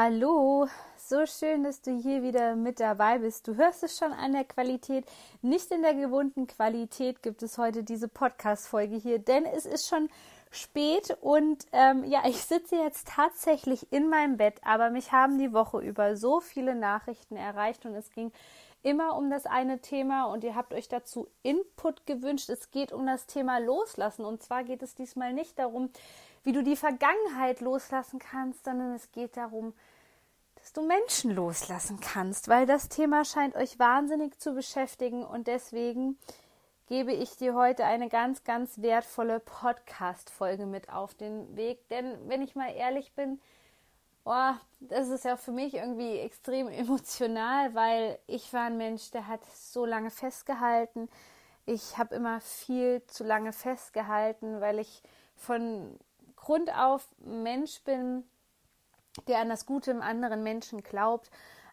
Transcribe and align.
Hallo, 0.00 0.68
so 0.96 1.26
schön, 1.26 1.64
dass 1.64 1.82
du 1.82 1.90
hier 1.90 2.22
wieder 2.22 2.54
mit 2.54 2.78
dabei 2.78 3.18
bist. 3.18 3.48
Du 3.48 3.56
hörst 3.56 3.82
es 3.82 3.98
schon 3.98 4.12
an 4.12 4.32
der 4.32 4.44
Qualität. 4.44 5.04
Nicht 5.42 5.72
in 5.72 5.82
der 5.82 5.94
gewohnten 5.94 6.46
Qualität 6.46 7.20
gibt 7.20 7.42
es 7.42 7.58
heute 7.58 7.82
diese 7.82 8.06
Podcast-Folge 8.06 8.94
hier, 8.94 9.18
denn 9.18 9.44
es 9.44 9.66
ist 9.66 9.88
schon 9.88 10.08
spät 10.52 11.18
und 11.20 11.66
ähm, 11.72 12.04
ja, 12.04 12.22
ich 12.28 12.40
sitze 12.44 12.76
jetzt 12.76 13.08
tatsächlich 13.08 13.92
in 13.92 14.08
meinem 14.08 14.36
Bett, 14.36 14.60
aber 14.62 14.90
mich 14.90 15.10
haben 15.10 15.36
die 15.36 15.52
Woche 15.52 15.80
über 15.80 16.16
so 16.16 16.38
viele 16.38 16.76
Nachrichten 16.76 17.34
erreicht 17.34 17.84
und 17.84 17.96
es 17.96 18.12
ging 18.12 18.30
immer 18.84 19.16
um 19.16 19.30
das 19.30 19.46
eine 19.46 19.80
Thema 19.80 20.26
und 20.26 20.44
ihr 20.44 20.54
habt 20.54 20.74
euch 20.74 20.86
dazu 20.86 21.26
Input 21.42 22.06
gewünscht. 22.06 22.48
Es 22.50 22.70
geht 22.70 22.92
um 22.92 23.04
das 23.04 23.26
Thema 23.26 23.58
Loslassen 23.58 24.24
und 24.24 24.44
zwar 24.44 24.62
geht 24.62 24.84
es 24.84 24.94
diesmal 24.94 25.32
nicht 25.32 25.58
darum, 25.58 25.90
wie 26.44 26.52
du 26.52 26.62
die 26.62 26.76
Vergangenheit 26.76 27.60
loslassen 27.60 28.18
kannst, 28.18 28.64
sondern 28.64 28.94
es 28.94 29.10
geht 29.12 29.36
darum, 29.36 29.74
dass 30.68 30.74
du 30.74 30.82
Menschen 30.82 31.34
loslassen 31.34 31.98
kannst, 31.98 32.48
weil 32.48 32.66
das 32.66 32.90
Thema 32.90 33.24
scheint 33.24 33.56
euch 33.56 33.78
wahnsinnig 33.78 34.38
zu 34.38 34.52
beschäftigen 34.52 35.24
und 35.24 35.46
deswegen 35.46 36.18
gebe 36.88 37.10
ich 37.10 37.38
dir 37.38 37.54
heute 37.54 37.86
eine 37.86 38.10
ganz, 38.10 38.44
ganz 38.44 38.82
wertvolle 38.82 39.40
Podcast-Folge 39.40 40.66
mit 40.66 40.90
auf 40.90 41.14
den 41.14 41.56
Weg. 41.56 41.88
Denn 41.88 42.18
wenn 42.28 42.42
ich 42.42 42.54
mal 42.54 42.68
ehrlich 42.68 43.14
bin, 43.14 43.40
oh, 44.26 44.52
das 44.80 45.08
ist 45.08 45.24
ja 45.24 45.38
für 45.38 45.52
mich 45.52 45.72
irgendwie 45.72 46.18
extrem 46.18 46.68
emotional, 46.68 47.74
weil 47.74 48.18
ich 48.26 48.52
war 48.52 48.64
ein 48.64 48.76
Mensch, 48.76 49.10
der 49.10 49.26
hat 49.26 49.40
so 49.54 49.86
lange 49.86 50.10
festgehalten. 50.10 51.08
Ich 51.64 51.96
habe 51.96 52.14
immer 52.14 52.42
viel 52.42 53.02
zu 53.06 53.24
lange 53.24 53.54
festgehalten, 53.54 54.60
weil 54.60 54.80
ich 54.80 55.02
von 55.34 55.98
Grund 56.36 56.70
auf 56.74 57.08
Mensch 57.20 57.82
bin, 57.84 58.24
der 59.26 59.40
an 59.40 59.48
das 59.48 59.66
Gute 59.66 59.90
im 59.90 60.02
anderen 60.02 60.42
Menschen 60.42 60.82
glaubt 60.82 61.30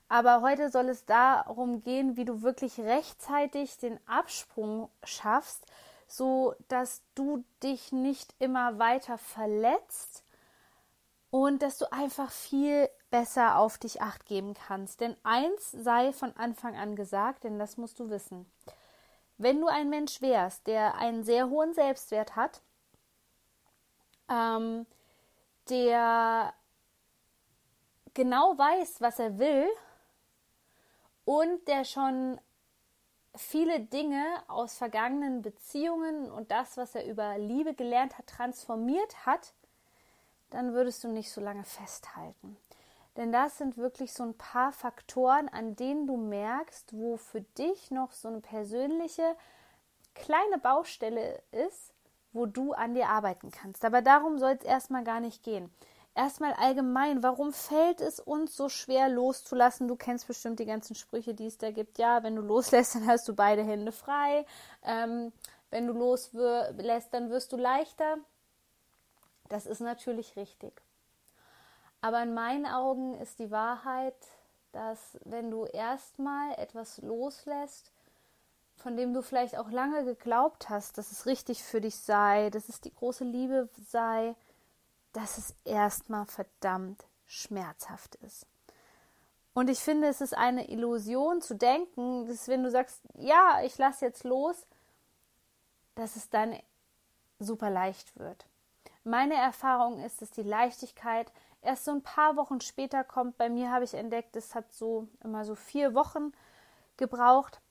aber 0.08 0.42
heute 0.42 0.70
soll 0.70 0.90
es 0.90 1.06
darum 1.06 1.82
gehen, 1.82 2.16
wie 2.16 2.26
du 2.26 2.42
wirklich 2.42 2.80
rechtzeitig 2.80 3.78
den 3.78 4.00
Absprung 4.08 4.90
schaffst, 5.04 5.66
so 6.08 6.54
dass 6.68 7.02
du 7.16 7.44
dich 7.64 7.92
nicht 7.92 8.36
immer 8.38 8.78
weiter 8.78 9.18
verletzt 9.18 10.24
und 11.32 11.64
dass 11.64 11.80
du 11.80 11.92
einfach 11.92 12.32
viel 12.32 12.88
besser 13.10 13.58
auf 13.58 13.78
dich 13.80 14.02
acht 14.02 14.26
geben 14.26 14.54
kannst. 14.54 15.02
Denn 15.02 15.16
eins 15.24 15.72
sei 15.72 16.14
von 16.14 16.36
Anfang 16.38 16.76
an 16.76 16.96
gesagt, 16.96 17.44
denn 17.44 17.58
das 17.58 17.78
musst 17.78 18.00
du 18.00 18.10
wissen. 18.10 18.46
Wenn 19.38 19.60
du 19.60 19.68
ein 19.68 19.90
Mensch 19.90 20.22
wärst, 20.22 20.68
der 20.68 20.96
einen 20.96 21.24
sehr 21.24 21.50
hohen 21.50 21.74
Selbstwert 21.74 22.36
hat, 22.36 22.62
ähm, 24.30 24.86
der 25.68 26.54
genau 28.16 28.58
weiß, 28.58 29.02
was 29.02 29.20
er 29.20 29.38
will 29.38 29.68
und 31.26 31.68
der 31.68 31.84
schon 31.84 32.40
viele 33.36 33.82
Dinge 33.82 34.24
aus 34.48 34.78
vergangenen 34.78 35.44
Beziehungen 35.44 36.32
und 36.32 36.50
das, 36.50 36.78
was 36.78 36.96
er 36.96 37.06
über 37.06 37.38
Liebe 37.38 37.76
gelernt 37.76 38.18
hat, 38.18 38.28
transformiert 38.28 39.26
hat, 39.26 39.54
dann 40.50 40.74
würdest 40.74 41.04
du 41.04 41.10
nicht 41.10 41.30
so 41.32 41.42
lange 41.42 41.66
festhalten. 41.66 42.58
Denn 43.18 43.32
das 43.32 43.58
sind 43.58 43.78
wirklich 43.78 44.14
so 44.14 44.24
ein 44.24 44.38
paar 44.38 44.72
Faktoren, 44.72 45.50
an 45.50 45.76
denen 45.76 46.08
du 46.08 46.18
merkst, 46.18 46.94
wo 46.94 47.18
für 47.18 47.42
dich 47.42 47.92
noch 47.92 48.12
so 48.12 48.28
eine 48.28 48.42
persönliche 48.42 49.36
kleine 50.14 50.58
Baustelle 50.58 51.42
ist, 51.52 51.94
wo 52.32 52.46
du 52.46 52.74
an 52.74 52.94
dir 52.94 53.10
arbeiten 53.10 53.52
kannst. 53.52 53.84
Aber 53.84 54.02
darum 54.02 54.38
soll 54.38 54.58
es 54.60 54.66
erstmal 54.66 55.04
gar 55.04 55.20
nicht 55.20 55.44
gehen 55.44 55.74
erstmal 56.16 56.54
allgemein, 56.54 57.22
warum 57.22 57.54
fällt 57.54 58.02
es 58.02 58.20
uns 58.20 58.56
so 58.56 58.70
schwer 58.70 59.10
loszulassen? 59.10 59.88
Du 59.88 59.96
kennst 59.96 60.28
bestimmt 60.28 60.60
die 60.60 60.66
ganzen 60.66 60.96
Sprüche, 60.96 61.34
die 61.34 61.46
es 61.46 61.58
da 61.58 61.72
gibt. 61.72 61.98
Ja, 62.00 62.24
wenn 62.24 62.36
du 62.36 62.42
loslässt, 62.42 62.96
dann 62.96 63.08
hast 63.08 63.28
du 63.28 63.36
beide 63.36 63.64
Hände 63.64 63.92
frei. 63.92 64.46
Ähm, 64.84 65.32
wenn 65.70 65.88
du 65.88 65.94
loslässt, 65.94 67.14
dann 67.14 67.30
wirst 67.30 67.52
du 67.52 67.58
leichter. 67.58 68.18
Das 69.50 69.66
ist 69.66 69.82
natürlich 69.82 70.36
richtig. 70.36 70.82
Aber 72.02 72.24
in 72.24 72.34
meinen 72.34 72.66
Augen 72.66 73.16
ist 73.20 73.40
die 73.40 73.52
Wahrheit, 73.52 74.16
dass 74.72 75.18
wenn 75.24 75.52
du 75.52 75.66
erstmal 75.66 76.54
etwas 76.58 77.02
loslässt, 77.02 77.92
von 78.76 78.98
dem 78.98 79.14
du 79.14 79.22
vielleicht 79.22 79.58
auch 79.58 79.72
lange 79.72 80.04
geglaubt 80.04 80.70
hast, 80.70 80.98
dass 80.98 81.12
es 81.12 81.26
richtig 81.26 81.64
für 81.64 81.82
dich 81.82 81.98
sei, 81.98 82.50
dass 82.50 82.70
es 82.70 82.82
die 82.82 82.94
große 82.94 83.24
Liebe 83.24 83.70
sei, 83.90 84.36
dass 85.16 85.38
es 85.38 85.56
erstmal 85.64 86.26
verdammt 86.26 87.06
schmerzhaft 87.26 88.16
ist. 88.16 88.46
Und 89.54 89.70
ich 89.70 89.80
finde, 89.80 90.10
es 90.10 90.20
ist 90.20 90.36
eine 90.36 90.70
Illusion 90.70 91.42
zu 91.42 91.56
denken, 91.56 92.28
dass 92.28 92.50
wenn 92.50 92.64
du 92.64 92.70
sagst, 92.70 93.02
ja, 93.18 93.62
ich 93.64 93.78
lasse 93.78 94.04
jetzt 94.04 94.26
los, 94.26 94.68
dass 95.96 96.18
es 96.18 96.30
dann 96.30 96.60
super 97.40 97.70
leicht 97.70 98.20
wird. 98.20 98.46
Meine 99.06 99.36
Erfahrung 99.36 100.04
ist, 100.04 100.22
dass 100.22 100.32
die 100.32 100.44
Leichtigkeit 100.44 101.32
erst 101.62 101.86
so 101.86 101.92
ein 101.92 102.04
paar 102.04 102.36
Wochen 102.36 102.60
später 102.60 103.06
kommt. 103.06 103.38
Bei 103.38 103.50
mir 103.50 103.72
habe 103.72 103.86
ich 103.86 103.94
entdeckt, 103.94 104.36
es 104.36 104.54
hat 104.54 104.74
so 104.74 105.08
immer 105.24 105.46
so 105.46 105.56
vier 105.56 105.94
Wochen 105.94 106.34
gebraucht. 106.98 107.62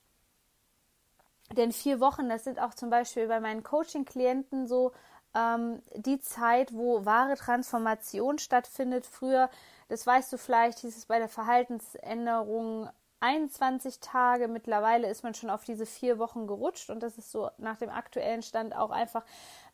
Denn 1.52 1.72
vier 1.72 2.00
Wochen, 2.00 2.30
das 2.30 2.44
sind 2.44 2.58
auch 2.58 2.72
zum 2.72 2.88
Beispiel 2.88 3.28
bei 3.28 3.40
meinen 3.40 3.62
Coaching-Klienten 3.62 4.66
so 4.66 4.92
ähm, 5.34 5.82
die 5.94 6.20
Zeit, 6.20 6.72
wo 6.72 7.04
wahre 7.04 7.36
Transformation 7.36 8.38
stattfindet. 8.38 9.06
Früher, 9.06 9.50
das 9.88 10.06
weißt 10.06 10.32
du 10.32 10.38
vielleicht, 10.38 10.80
hieß 10.80 10.96
es 10.96 11.06
bei 11.06 11.18
der 11.18 11.28
Verhaltensänderung 11.28 12.88
21 13.20 14.00
Tage. 14.00 14.48
Mittlerweile 14.48 15.08
ist 15.08 15.22
man 15.22 15.34
schon 15.34 15.50
auf 15.50 15.64
diese 15.64 15.86
vier 15.86 16.18
Wochen 16.18 16.46
gerutscht 16.46 16.90
und 16.90 17.02
das 17.02 17.18
ist 17.18 17.30
so 17.30 17.50
nach 17.58 17.78
dem 17.78 17.90
aktuellen 17.90 18.42
Stand 18.42 18.76
auch 18.76 18.90
einfach 18.90 19.24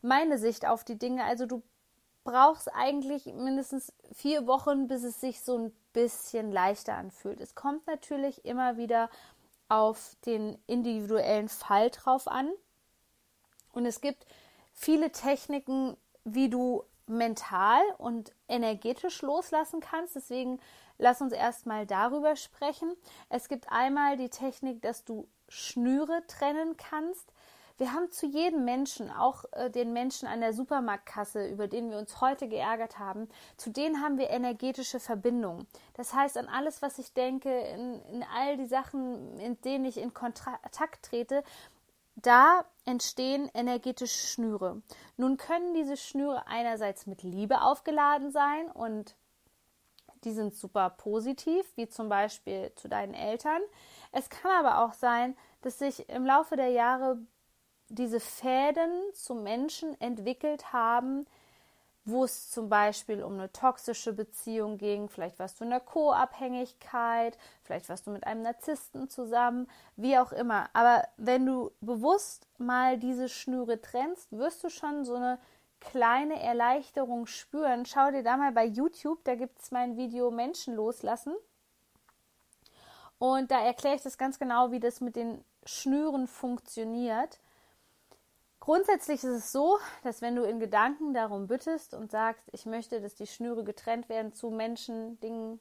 meine 0.01 0.37
Sicht 0.37 0.65
auf 0.65 0.83
die 0.83 0.97
Dinge. 0.97 1.23
Also 1.25 1.45
du 1.45 1.61
brauchst 2.23 2.73
eigentlich 2.73 3.25
mindestens 3.25 3.93
vier 4.13 4.47
Wochen, 4.47 4.87
bis 4.87 5.03
es 5.03 5.19
sich 5.19 5.41
so 5.41 5.57
ein 5.57 5.73
bisschen 5.93 6.51
leichter 6.51 6.95
anfühlt. 6.95 7.41
Es 7.41 7.55
kommt 7.55 7.85
natürlich 7.87 8.45
immer 8.45 8.77
wieder 8.77 9.09
auf 9.69 10.15
den 10.25 10.57
individuellen 10.67 11.49
Fall 11.49 11.89
drauf 11.89 12.27
an. 12.27 12.49
Und 13.73 13.85
es 13.85 14.01
gibt 14.01 14.25
viele 14.73 15.11
Techniken, 15.11 15.97
wie 16.23 16.49
du 16.49 16.83
mental 17.07 17.81
und 17.97 18.31
energetisch 18.47 19.21
loslassen 19.21 19.79
kannst. 19.79 20.15
Deswegen 20.15 20.59
lass 20.97 21.21
uns 21.21 21.33
erstmal 21.33 21.85
darüber 21.85 22.35
sprechen. 22.35 22.95
Es 23.29 23.49
gibt 23.49 23.71
einmal 23.71 24.17
die 24.17 24.29
Technik, 24.29 24.81
dass 24.81 25.03
du 25.03 25.27
Schnüre 25.49 26.23
trennen 26.27 26.77
kannst. 26.77 27.33
Wir 27.77 27.93
haben 27.93 28.11
zu 28.11 28.27
jedem 28.27 28.63
Menschen, 28.63 29.09
auch 29.09 29.43
äh, 29.53 29.71
den 29.71 29.91
Menschen 29.91 30.27
an 30.27 30.39
der 30.39 30.53
Supermarktkasse, 30.53 31.47
über 31.47 31.67
den 31.67 31.89
wir 31.89 31.97
uns 31.97 32.21
heute 32.21 32.47
geärgert 32.47 32.99
haben, 32.99 33.27
zu 33.57 33.71
denen 33.71 34.03
haben 34.03 34.19
wir 34.19 34.29
energetische 34.29 34.99
Verbindungen. 34.99 35.65
Das 35.95 36.13
heißt, 36.13 36.37
an 36.37 36.47
alles, 36.47 36.83
was 36.83 36.99
ich 36.99 37.13
denke, 37.13 37.49
in, 37.49 37.99
in 38.13 38.23
all 38.35 38.57
die 38.57 38.67
Sachen, 38.67 39.39
in 39.39 39.59
denen 39.61 39.85
ich 39.85 39.97
in 39.97 40.13
Kontakt 40.13 41.03
trete, 41.03 41.43
da 42.15 42.65
entstehen 42.85 43.49
energetische 43.53 44.27
Schnüre. 44.27 44.81
Nun 45.17 45.37
können 45.37 45.73
diese 45.73 45.97
Schnüre 45.97 46.47
einerseits 46.47 47.05
mit 47.05 47.23
Liebe 47.23 47.61
aufgeladen 47.61 48.31
sein 48.31 48.69
und 48.71 49.15
die 50.23 50.31
sind 50.31 50.53
super 50.53 50.89
positiv, 50.89 51.65
wie 51.75 51.87
zum 51.87 52.09
Beispiel 52.09 52.71
zu 52.75 52.87
deinen 52.87 53.13
Eltern. 53.13 53.61
Es 54.11 54.29
kann 54.29 54.65
aber 54.65 54.83
auch 54.85 54.93
sein, 54.93 55.35
dass 55.61 55.79
sich 55.79 56.09
im 56.09 56.25
Laufe 56.25 56.55
der 56.55 56.69
Jahre 56.69 57.19
diese 57.89 58.19
Fäden 58.19 58.91
zu 59.13 59.35
Menschen 59.35 59.99
entwickelt 59.99 60.71
haben, 60.73 61.25
wo 62.03 62.23
es 62.23 62.49
zum 62.49 62.69
Beispiel 62.69 63.23
um 63.23 63.33
eine 63.33 63.51
toxische 63.51 64.13
Beziehung 64.13 64.77
ging, 64.77 65.07
vielleicht 65.07 65.37
warst 65.39 65.59
du 65.59 65.65
in 65.65 65.69
der 65.69 65.79
Co-Abhängigkeit, 65.79 67.37
vielleicht 67.63 67.89
warst 67.89 68.07
du 68.07 68.11
mit 68.11 68.25
einem 68.25 68.41
Narzissten 68.41 69.09
zusammen, 69.09 69.67
wie 69.95 70.17
auch 70.17 70.31
immer. 70.31 70.69
Aber 70.73 71.07
wenn 71.17 71.45
du 71.45 71.71
bewusst 71.79 72.47
mal 72.57 72.97
diese 72.97 73.29
Schnüre 73.29 73.81
trennst, 73.81 74.31
wirst 74.31 74.63
du 74.63 74.69
schon 74.69 75.05
so 75.05 75.15
eine 75.15 75.39
kleine 75.79 76.41
Erleichterung 76.41 77.25
spüren, 77.25 77.85
schau 77.85 78.11
dir 78.11 78.23
da 78.23 78.37
mal 78.37 78.51
bei 78.51 78.65
YouTube, 78.65 79.23
da 79.23 79.35
gibt 79.35 79.59
es 79.59 79.71
mein 79.71 79.97
Video 79.97 80.31
Menschen 80.31 80.75
loslassen. 80.75 81.35
Und 83.19 83.51
da 83.51 83.63
erkläre 83.63 83.95
ich 83.95 84.01
das 84.01 84.17
ganz 84.17 84.39
genau, 84.39 84.71
wie 84.71 84.79
das 84.79 85.01
mit 85.01 85.15
den 85.15 85.43
Schnüren 85.65 86.27
funktioniert. 86.27 87.39
Grundsätzlich 88.61 89.23
ist 89.23 89.29
es 89.31 89.51
so, 89.51 89.79
dass 90.03 90.21
wenn 90.21 90.35
du 90.35 90.43
in 90.43 90.59
Gedanken 90.59 91.15
darum 91.15 91.47
bittest 91.47 91.95
und 91.95 92.11
sagst, 92.11 92.47
ich 92.53 92.67
möchte, 92.67 93.01
dass 93.01 93.15
die 93.15 93.25
Schnüre 93.25 93.63
getrennt 93.63 94.07
werden 94.07 94.33
zu 94.33 94.51
Menschen, 94.51 95.19
Dingen, 95.19 95.59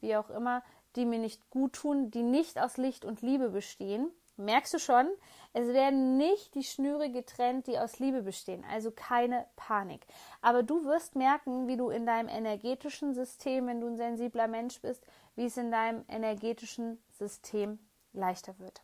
wie 0.00 0.16
auch 0.16 0.30
immer, 0.30 0.64
die 0.96 1.06
mir 1.06 1.20
nicht 1.20 1.48
gut 1.50 1.74
tun, 1.74 2.10
die 2.10 2.24
nicht 2.24 2.58
aus 2.58 2.76
Licht 2.76 3.04
und 3.04 3.22
Liebe 3.22 3.50
bestehen, 3.50 4.10
merkst 4.36 4.74
du 4.74 4.80
schon, 4.80 5.08
es 5.52 5.68
werden 5.68 6.16
nicht 6.16 6.56
die 6.56 6.64
Schnüre 6.64 7.12
getrennt, 7.12 7.68
die 7.68 7.78
aus 7.78 8.00
Liebe 8.00 8.22
bestehen. 8.22 8.64
Also 8.68 8.90
keine 8.90 9.46
Panik. 9.54 10.04
Aber 10.42 10.64
du 10.64 10.84
wirst 10.84 11.14
merken, 11.14 11.68
wie 11.68 11.76
du 11.76 11.88
in 11.88 12.04
deinem 12.04 12.28
energetischen 12.28 13.14
System, 13.14 13.68
wenn 13.68 13.80
du 13.80 13.86
ein 13.86 13.96
sensibler 13.96 14.48
Mensch 14.48 14.80
bist, 14.80 15.06
wie 15.36 15.44
es 15.44 15.56
in 15.56 15.70
deinem 15.70 16.04
energetischen 16.08 17.00
System 17.10 17.78
leichter 18.12 18.58
wird. 18.58 18.82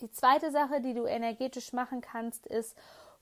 Die 0.00 0.10
zweite 0.10 0.50
Sache, 0.50 0.80
die 0.80 0.94
du 0.94 1.06
energetisch 1.06 1.72
machen 1.72 2.00
kannst, 2.00 2.46
ist 2.46 2.76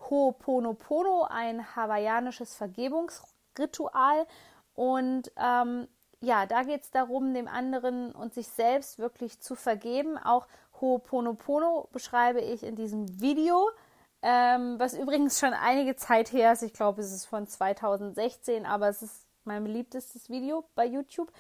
Ho'oponopono, 0.09 1.25
ein 1.29 1.75
hawaiianisches 1.75 2.55
Vergebungsritual. 2.55 4.27
Und 4.75 5.33
ähm, 5.37 5.89
ja, 6.21 6.47
da 6.47 6.63
geht 6.63 6.83
es 6.83 6.91
darum, 6.91 7.35
dem 7.35 7.49
anderen 7.49 8.13
und 8.13 8.35
sich 8.35 8.49
selbst 8.49 8.99
wirklich 8.99 9.41
zu 9.41 9.55
vergeben. 9.55 10.19
Auch 10.19 10.47
Ho'oponopono 10.81 11.89
beschreibe 11.93 12.41
ich 12.41 12.63
in 12.63 12.77
diesem 12.77 13.21
Video, 13.21 13.71
ähm, 14.23 14.79
was 14.79 14.95
übrigens 14.95 15.39
schon 15.39 15.53
einige 15.53 15.97
Zeit 15.97 16.33
her 16.33 16.53
ist. 16.53 16.63
Ich 16.63 16.73
glaube, 16.73 17.01
es 17.01 17.13
ist 17.13 17.27
von 17.27 17.47
2016, 17.47 18.67
aber 18.67 18.89
es 18.89 19.03
ist 19.03 19.27
mein 19.45 19.65
beliebtestes 19.65 20.29
Video 20.29 20.65
bei 20.75 20.87
YouTube. 20.87 21.33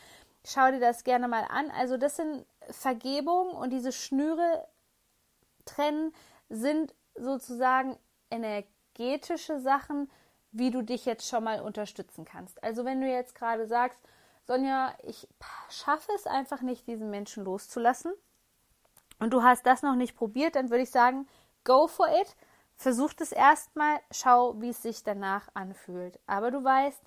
Schau 0.44 0.70
dir 0.70 0.80
das 0.80 1.04
gerne 1.04 1.28
mal 1.28 1.44
an. 1.48 1.70
Also 1.70 1.96
das 1.96 2.16
sind 2.16 2.44
Vergebung 2.70 3.50
und 3.50 3.70
diese 3.70 3.92
Schnüre 3.92 4.66
trennen 5.68 6.12
sind 6.48 6.94
sozusagen 7.14 7.98
energetische 8.30 9.60
Sachen, 9.60 10.10
wie 10.50 10.70
du 10.70 10.82
dich 10.82 11.04
jetzt 11.04 11.28
schon 11.28 11.44
mal 11.44 11.60
unterstützen 11.60 12.24
kannst. 12.24 12.62
Also 12.62 12.84
wenn 12.84 13.00
du 13.00 13.08
jetzt 13.08 13.34
gerade 13.34 13.66
sagst, 13.66 14.00
Sonja, 14.46 14.94
ich 15.02 15.28
schaffe 15.68 16.10
es 16.14 16.26
einfach 16.26 16.62
nicht, 16.62 16.86
diesen 16.86 17.10
Menschen 17.10 17.44
loszulassen 17.44 18.12
und 19.18 19.32
du 19.32 19.42
hast 19.42 19.66
das 19.66 19.82
noch 19.82 19.94
nicht 19.94 20.16
probiert, 20.16 20.56
dann 20.56 20.70
würde 20.70 20.84
ich 20.84 20.90
sagen, 20.90 21.28
go 21.64 21.86
for 21.86 22.08
it. 22.08 22.34
Versuch 22.76 23.12
es 23.18 23.32
erstmal, 23.32 23.98
schau, 24.10 24.60
wie 24.60 24.70
es 24.70 24.82
sich 24.82 25.02
danach 25.02 25.48
anfühlt. 25.52 26.18
Aber 26.26 26.50
du 26.50 26.62
weißt, 26.62 27.02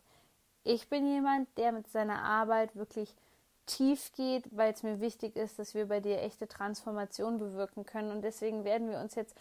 ich 0.64 0.90
bin 0.90 1.08
jemand, 1.08 1.58
der 1.58 1.72
mit 1.72 1.88
seiner 1.88 2.22
Arbeit 2.22 2.76
wirklich 2.76 3.16
tief 3.78 4.12
geht, 4.14 4.46
weil 4.56 4.74
es 4.74 4.84
mir 4.84 5.00
wichtig 5.00 5.36
ist, 5.36 5.60
dass 5.60 5.74
wir 5.74 5.88
bei 5.88 6.00
dir 6.00 6.22
echte 6.22 6.48
Transformation 6.48 7.40
bewirken 7.40 7.86
können. 7.86 8.12
Und 8.12 8.22
deswegen 8.22 8.64
werden 8.64 8.90
wir 8.90 9.00
uns 9.00 9.16
jetzt 9.16 9.36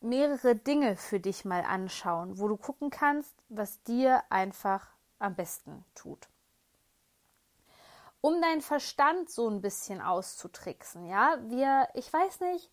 mehrere 0.00 0.54
Dinge 0.54 0.96
für 0.96 1.20
dich 1.20 1.44
mal 1.44 1.62
anschauen, 1.62 2.38
wo 2.38 2.48
du 2.48 2.56
gucken 2.56 2.90
kannst, 2.90 3.34
was 3.48 3.82
dir 3.82 4.22
einfach 4.30 4.88
am 5.18 5.34
besten 5.34 5.84
tut 5.94 6.28
um 8.22 8.40
deinen 8.40 8.62
Verstand 8.62 9.28
so 9.28 9.50
ein 9.50 9.60
bisschen 9.60 10.00
auszutricksen. 10.00 11.04
Ja, 11.06 11.36
wir, 11.42 11.88
ich 11.94 12.10
weiß 12.10 12.40
nicht, 12.40 12.70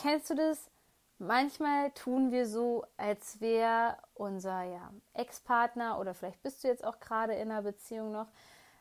kennst 0.00 0.30
du 0.30 0.34
das? 0.34 0.70
Manchmal 1.18 1.90
tun 1.92 2.30
wir 2.30 2.46
so, 2.46 2.84
als 2.96 3.40
wäre 3.40 3.96
unser 4.14 4.62
ja, 4.62 4.92
Ex-Partner 5.14 5.98
oder 5.98 6.14
vielleicht 6.14 6.42
bist 6.42 6.62
du 6.62 6.68
jetzt 6.68 6.84
auch 6.84 7.00
gerade 7.00 7.34
in 7.34 7.50
einer 7.50 7.62
Beziehung 7.62 8.12
noch. 8.12 8.28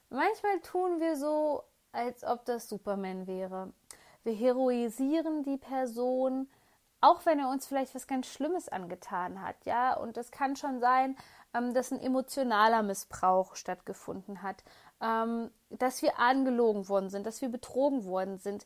Manchmal 0.10 0.60
tun 0.62 1.00
wir 1.00 1.16
so, 1.16 1.64
als 1.92 2.24
ob 2.24 2.46
das 2.46 2.68
Superman 2.70 3.28
wäre. 3.28 3.72
Wir 4.24 4.34
heroisieren 4.34 5.44
die 5.44 5.58
Person, 5.58 6.50
auch 7.02 7.26
wenn 7.26 7.40
er 7.40 7.50
uns 7.50 7.68
vielleicht 7.68 7.96
was 7.96 8.08
ganz 8.08 8.28
Schlimmes 8.28 8.70
angetan 8.70 9.42
hat, 9.42 9.66
ja. 9.66 9.96
Und 9.96 10.18
es 10.18 10.32
kann 10.32 10.56
schon 10.56 10.80
sein, 10.80 11.18
ähm, 11.54 11.74
dass 11.74 11.92
ein 11.92 12.02
emotionaler 12.02 12.84
Missbrauch 12.84 13.56
stattgefunden 13.56 14.42
hat 14.42 14.64
ähm, 15.02 15.52
dass 15.70 16.02
wir 16.02 16.20
angelogen 16.20 16.90
worden 16.90 17.10
sind, 17.10 17.26
dass 17.26 17.42
wir 17.42 17.50
betrogen 17.50 18.06
worden 18.06 18.38
sind. 18.38 18.66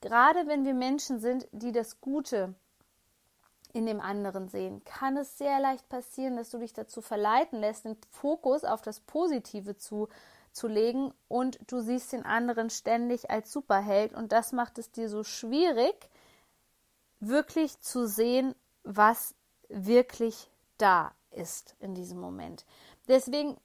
Gerade 0.00 0.46
wenn 0.46 0.64
wir 0.64 0.74
Menschen 0.74 1.18
sind, 1.18 1.48
die 1.52 1.72
das 1.72 2.00
Gute 2.00 2.54
in 3.72 3.86
dem 3.86 4.00
anderen 4.00 4.48
sehen, 4.48 4.82
kann 4.84 5.16
es 5.16 5.38
sehr 5.38 5.60
leicht 5.60 5.88
passieren, 5.88 6.36
dass 6.36 6.50
du 6.50 6.58
dich 6.58 6.72
dazu 6.72 7.00
verleiten 7.00 7.60
lässt, 7.60 7.84
den 7.84 7.96
Fokus 8.10 8.64
auf 8.64 8.82
das 8.82 9.00
Positive 9.00 9.76
zu, 9.76 10.08
zu 10.52 10.68
legen 10.68 11.12
und 11.28 11.58
du 11.66 11.80
siehst 11.80 12.12
den 12.12 12.24
anderen 12.24 12.70
ständig 12.70 13.30
als 13.30 13.52
Superheld 13.52 14.12
und 14.12 14.32
das 14.32 14.52
macht 14.52 14.78
es 14.78 14.90
dir 14.90 15.08
so 15.08 15.24
schwierig, 15.24 16.08
wirklich 17.20 17.80
zu 17.80 18.06
sehen, 18.06 18.54
was 18.82 19.34
wirklich 19.68 20.50
da 20.78 21.12
ist 21.30 21.76
in 21.80 21.94
diesem 21.94 22.18
Moment. 22.18 22.64
Deswegen 23.08 23.56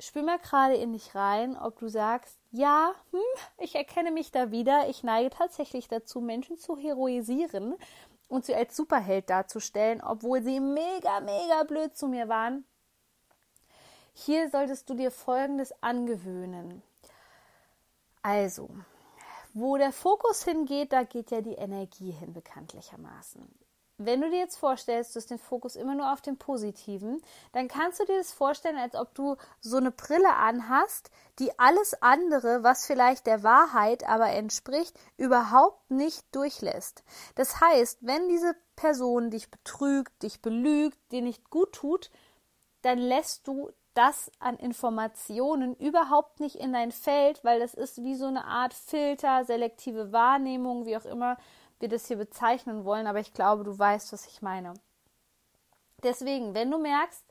spür 0.00 0.22
mal 0.22 0.38
gerade 0.38 0.76
in 0.76 0.92
dich 0.92 1.14
rein, 1.14 1.56
ob 1.56 1.78
du 1.78 1.88
sagst, 1.88 2.38
ja, 2.50 2.92
hm, 3.10 3.20
ich 3.58 3.74
erkenne 3.74 4.10
mich 4.10 4.30
da 4.30 4.50
wieder. 4.50 4.88
Ich 4.88 5.02
neige 5.02 5.30
tatsächlich 5.30 5.88
dazu, 5.88 6.20
Menschen 6.20 6.56
zu 6.56 6.76
heroisieren 6.76 7.74
und 8.28 8.44
sie 8.44 8.54
als 8.54 8.76
Superheld 8.76 9.28
darzustellen, 9.28 10.00
obwohl 10.02 10.42
sie 10.42 10.60
mega, 10.60 11.20
mega 11.20 11.64
blöd 11.64 11.96
zu 11.96 12.08
mir 12.08 12.28
waren. 12.28 12.64
Hier 14.24 14.50
solltest 14.50 14.88
du 14.90 14.94
dir 14.94 15.10
Folgendes 15.10 15.72
angewöhnen. 15.82 16.82
Also, 18.22 18.68
wo 19.54 19.76
der 19.76 19.92
Fokus 19.92 20.44
hingeht, 20.44 20.92
da 20.92 21.04
geht 21.04 21.30
ja 21.30 21.40
die 21.40 21.54
Energie 21.54 22.10
hin, 22.10 22.32
bekanntlichermaßen 22.32 23.48
wenn 23.98 24.20
du 24.20 24.30
dir 24.30 24.38
jetzt 24.38 24.56
vorstellst, 24.56 25.14
du 25.14 25.18
hast 25.18 25.30
den 25.30 25.40
Fokus 25.40 25.74
immer 25.74 25.96
nur 25.96 26.12
auf 26.12 26.20
dem 26.20 26.36
Positiven, 26.36 27.20
dann 27.52 27.66
kannst 27.66 27.98
du 27.98 28.04
dir 28.04 28.16
das 28.16 28.32
vorstellen, 28.32 28.78
als 28.78 28.94
ob 28.94 29.12
du 29.14 29.36
so 29.60 29.76
eine 29.76 29.90
Brille 29.90 30.34
anhast, 30.36 31.10
die 31.40 31.58
alles 31.58 32.00
andere, 32.00 32.62
was 32.62 32.86
vielleicht 32.86 33.26
der 33.26 33.42
Wahrheit 33.42 34.08
aber 34.08 34.30
entspricht, 34.30 34.98
überhaupt 35.16 35.90
nicht 35.90 36.24
durchlässt. 36.34 37.02
Das 37.34 37.60
heißt, 37.60 37.98
wenn 38.02 38.28
diese 38.28 38.54
Person 38.76 39.30
dich 39.30 39.50
betrügt, 39.50 40.22
dich 40.22 40.40
belügt, 40.40 40.98
dir 41.10 41.22
nicht 41.22 41.50
gut 41.50 41.72
tut, 41.72 42.12
dann 42.82 42.98
lässt 42.98 43.48
du 43.48 43.72
das 43.98 44.30
an 44.38 44.56
Informationen 44.56 45.74
überhaupt 45.74 46.38
nicht 46.38 46.54
in 46.54 46.72
dein 46.72 46.92
Feld, 46.92 47.42
weil 47.42 47.58
das 47.58 47.74
ist 47.74 48.02
wie 48.04 48.14
so 48.14 48.26
eine 48.26 48.44
Art 48.44 48.72
Filter, 48.72 49.44
selektive 49.44 50.12
Wahrnehmung, 50.12 50.86
wie 50.86 50.96
auch 50.96 51.04
immer 51.04 51.36
wir 51.80 51.88
das 51.88 52.06
hier 52.06 52.16
bezeichnen 52.16 52.84
wollen, 52.84 53.08
aber 53.08 53.18
ich 53.18 53.34
glaube, 53.34 53.64
du 53.64 53.76
weißt, 53.76 54.12
was 54.12 54.26
ich 54.26 54.40
meine. 54.40 54.74
Deswegen, 56.04 56.54
wenn 56.54 56.70
du 56.70 56.78
merkst, 56.78 57.24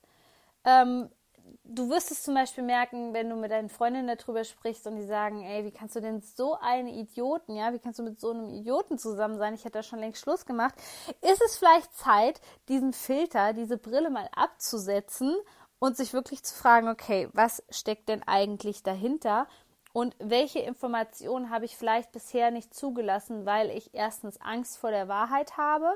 ähm, 0.65 1.09
du 1.63 1.89
wirst 1.89 2.11
es 2.11 2.23
zum 2.23 2.33
Beispiel 2.33 2.65
merken, 2.65 3.13
wenn 3.13 3.29
du 3.29 3.37
mit 3.37 3.51
deinen 3.51 3.69
Freundinnen 3.69 4.17
darüber 4.17 4.43
sprichst 4.43 4.87
und 4.87 4.97
die 4.97 5.05
sagen, 5.05 5.43
ey, 5.43 5.63
wie 5.63 5.71
kannst 5.71 5.95
du 5.95 6.01
denn 6.01 6.21
so 6.21 6.57
eine 6.59 6.91
Idioten, 6.91 7.55
ja, 7.55 7.73
wie 7.73 7.79
kannst 7.79 7.99
du 7.99 8.03
mit 8.03 8.19
so 8.19 8.31
einem 8.31 8.49
Idioten 8.49 8.97
zusammen 8.97 9.37
sein? 9.37 9.53
Ich 9.53 9.63
hätte 9.63 9.79
da 9.79 9.83
schon 9.83 9.99
längst 9.99 10.21
Schluss 10.21 10.45
gemacht. 10.45 10.75
Ist 11.21 11.41
es 11.45 11.57
vielleicht 11.57 11.95
Zeit, 11.95 12.41
diesen 12.67 12.91
Filter, 12.91 13.53
diese 13.53 13.77
Brille 13.77 14.09
mal 14.09 14.29
abzusetzen 14.35 15.33
und 15.79 15.97
sich 15.97 16.13
wirklich 16.13 16.43
zu 16.43 16.55
fragen, 16.55 16.87
okay, 16.87 17.29
was 17.33 17.63
steckt 17.69 18.09
denn 18.09 18.23
eigentlich 18.23 18.83
dahinter? 18.83 19.47
und 19.97 20.15
welche 20.19 20.59
Informationen 20.59 21.49
habe 21.49 21.65
ich 21.65 21.75
vielleicht 21.75 22.11
bisher 22.11 22.51
nicht 22.51 22.71
zugelassen, 22.71 23.47
weil 23.47 23.71
ich 23.71 23.95
erstens 23.95 24.39
Angst 24.39 24.77
vor 24.77 24.91
der 24.91 25.07
Wahrheit 25.07 25.57
habe, 25.57 25.91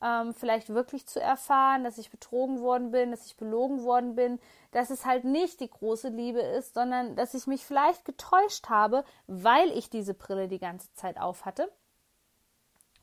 ähm, 0.00 0.32
vielleicht 0.32 0.70
wirklich 0.70 1.06
zu 1.06 1.20
erfahren, 1.20 1.84
dass 1.84 1.98
ich 1.98 2.10
betrogen 2.10 2.62
worden 2.62 2.90
bin, 2.90 3.10
dass 3.10 3.26
ich 3.26 3.36
belogen 3.36 3.82
worden 3.82 4.14
bin, 4.14 4.40
dass 4.70 4.88
es 4.88 5.04
halt 5.04 5.24
nicht 5.24 5.60
die 5.60 5.68
große 5.68 6.08
Liebe 6.08 6.40
ist, 6.40 6.72
sondern 6.72 7.16
dass 7.16 7.34
ich 7.34 7.46
mich 7.46 7.66
vielleicht 7.66 8.06
getäuscht 8.06 8.70
habe, 8.70 9.04
weil 9.26 9.70
ich 9.72 9.90
diese 9.90 10.14
Brille 10.14 10.48
die 10.48 10.58
ganze 10.58 10.90
Zeit 10.94 11.20
auf 11.20 11.44
hatte. 11.44 11.70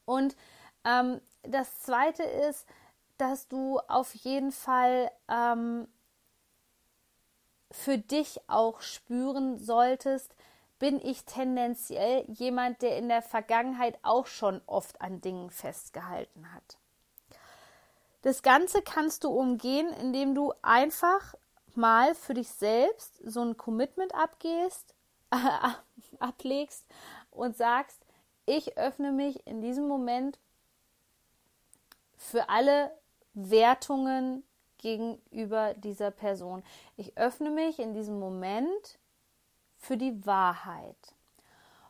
Und 0.05 0.35
ähm, 0.85 1.21
das 1.43 1.81
Zweite 1.81 2.23
ist, 2.23 2.67
dass 3.19 3.47
du 3.47 3.77
auf 3.87 4.15
jeden 4.15 4.51
Fall 4.51 5.11
ähm, 5.27 5.87
für 7.71 7.97
dich 7.97 8.39
auch 8.47 8.81
spüren 8.81 9.57
solltest, 9.57 10.35
bin 10.79 10.99
ich 10.99 11.25
tendenziell 11.25 12.25
jemand, 12.27 12.81
der 12.81 12.97
in 12.97 13.07
der 13.07 13.21
Vergangenheit 13.21 13.99
auch 14.01 14.25
schon 14.25 14.61
oft 14.65 14.99
an 15.01 15.21
Dingen 15.21 15.51
festgehalten 15.51 16.51
hat. 16.53 16.77
Das 18.23 18.41
Ganze 18.41 18.81
kannst 18.81 19.23
du 19.23 19.29
umgehen, 19.29 19.87
indem 20.01 20.35
du 20.35 20.53
einfach 20.61 21.35
mal 21.75 22.15
für 22.15 22.33
dich 22.33 22.49
selbst 22.49 23.21
so 23.23 23.41
ein 23.41 23.57
Commitment 23.57 24.13
abgehst, 24.13 24.93
ablegst 26.19 26.85
und 27.31 27.55
sagst, 27.55 27.99
ich 28.45 28.77
öffne 28.77 29.11
mich 29.11 29.45
in 29.47 29.61
diesem 29.61 29.87
Moment 29.87 30.39
für 32.17 32.49
alle 32.49 32.91
Wertungen 33.33 34.43
gegenüber 34.81 35.73
dieser 35.75 36.11
Person. 36.11 36.63
Ich 36.97 37.17
öffne 37.17 37.49
mich 37.49 37.79
in 37.79 37.93
diesem 37.93 38.19
Moment 38.19 38.99
für 39.77 39.97
die 39.97 40.25
Wahrheit. 40.25 41.15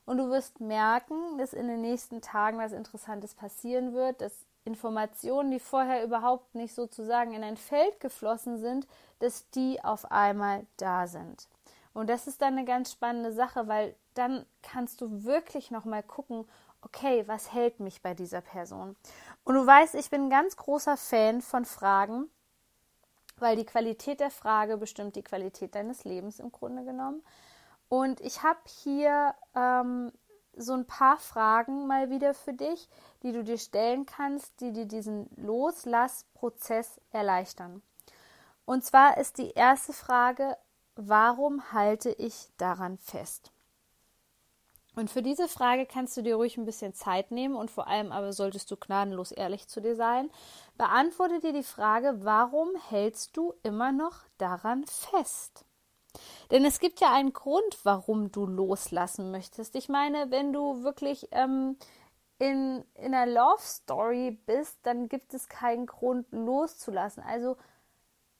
Und 0.05 0.17
du 0.17 0.29
wirst 0.29 0.59
merken, 0.59 1.37
dass 1.37 1.53
in 1.53 1.67
den 1.67 1.81
nächsten 1.81 2.21
Tagen 2.21 2.57
was 2.57 2.71
Interessantes 2.71 3.33
passieren 3.35 3.93
wird, 3.93 4.21
dass 4.21 4.45
Informationen, 4.63 5.51
die 5.51 5.59
vorher 5.59 6.03
überhaupt 6.03 6.53
nicht 6.53 6.75
sozusagen 6.75 7.33
in 7.33 7.43
ein 7.43 7.57
Feld 7.57 7.99
geflossen 7.99 8.59
sind, 8.59 8.87
dass 9.19 9.49
die 9.51 9.83
auf 9.83 10.11
einmal 10.11 10.65
da 10.77 11.07
sind. 11.07 11.47
Und 11.93 12.09
das 12.09 12.27
ist 12.27 12.41
dann 12.41 12.57
eine 12.57 12.65
ganz 12.65 12.91
spannende 12.91 13.33
Sache, 13.33 13.67
weil 13.67 13.95
dann 14.13 14.45
kannst 14.61 15.01
du 15.01 15.23
wirklich 15.23 15.71
noch 15.71 15.85
mal 15.85 16.03
gucken, 16.03 16.45
okay, 16.81 17.23
was 17.27 17.53
hält 17.53 17.79
mich 17.79 18.01
bei 18.01 18.13
dieser 18.13 18.41
Person? 18.41 18.95
Und 19.43 19.55
du 19.55 19.65
weißt, 19.65 19.95
ich 19.95 20.09
bin 20.09 20.25
ein 20.25 20.29
ganz 20.29 20.55
großer 20.57 20.97
Fan 20.97 21.41
von 21.41 21.65
Fragen, 21.65 22.29
weil 23.41 23.55
die 23.55 23.65
Qualität 23.65 24.19
der 24.19 24.31
Frage 24.31 24.77
bestimmt 24.77 25.15
die 25.15 25.23
Qualität 25.23 25.75
deines 25.75 26.03
Lebens 26.03 26.39
im 26.39 26.51
Grunde 26.51 26.83
genommen. 26.83 27.23
Und 27.89 28.21
ich 28.21 28.43
habe 28.43 28.59
hier 28.65 29.35
ähm, 29.55 30.11
so 30.55 30.73
ein 30.73 30.85
paar 30.85 31.17
Fragen 31.17 31.87
mal 31.87 32.09
wieder 32.09 32.33
für 32.33 32.53
dich, 32.53 32.89
die 33.23 33.31
du 33.31 33.43
dir 33.43 33.57
stellen 33.57 34.05
kannst, 34.05 34.61
die 34.61 34.71
dir 34.71 34.85
diesen 34.85 35.29
Loslassprozess 35.35 37.01
erleichtern. 37.11 37.81
Und 38.65 38.85
zwar 38.85 39.17
ist 39.17 39.37
die 39.37 39.51
erste 39.51 39.93
Frage, 39.93 40.57
warum 40.95 41.73
halte 41.73 42.11
ich 42.11 42.49
daran 42.57 42.97
fest? 42.97 43.51
Und 44.95 45.09
für 45.09 45.21
diese 45.21 45.47
Frage 45.47 45.85
kannst 45.85 46.17
du 46.17 46.21
dir 46.21 46.35
ruhig 46.35 46.57
ein 46.57 46.65
bisschen 46.65 46.93
Zeit 46.93 47.31
nehmen 47.31 47.55
und 47.55 47.71
vor 47.71 47.87
allem 47.87 48.11
aber 48.11 48.33
solltest 48.33 48.69
du 48.71 48.75
gnadenlos 48.75 49.31
ehrlich 49.31 49.67
zu 49.67 49.79
dir 49.79 49.95
sein. 49.95 50.29
Beantworte 50.77 51.39
dir 51.39 51.53
die 51.53 51.63
Frage, 51.63 52.25
warum 52.25 52.69
hältst 52.89 53.37
du 53.37 53.53
immer 53.63 53.91
noch 53.93 54.17
daran 54.37 54.83
fest? 54.85 55.65
Denn 56.51 56.65
es 56.65 56.79
gibt 56.79 56.99
ja 56.99 57.13
einen 57.13 57.31
Grund, 57.31 57.79
warum 57.83 58.33
du 58.33 58.45
loslassen 58.45 59.31
möchtest. 59.31 59.75
Ich 59.75 59.87
meine, 59.87 60.29
wenn 60.29 60.51
du 60.51 60.83
wirklich 60.83 61.29
ähm, 61.31 61.77
in, 62.37 62.83
in 62.95 63.13
einer 63.13 63.31
Love 63.31 63.61
Story 63.61 64.37
bist, 64.45 64.79
dann 64.83 65.07
gibt 65.07 65.33
es 65.33 65.47
keinen 65.47 65.85
Grund 65.85 66.27
loszulassen. 66.31 67.23
Also 67.23 67.55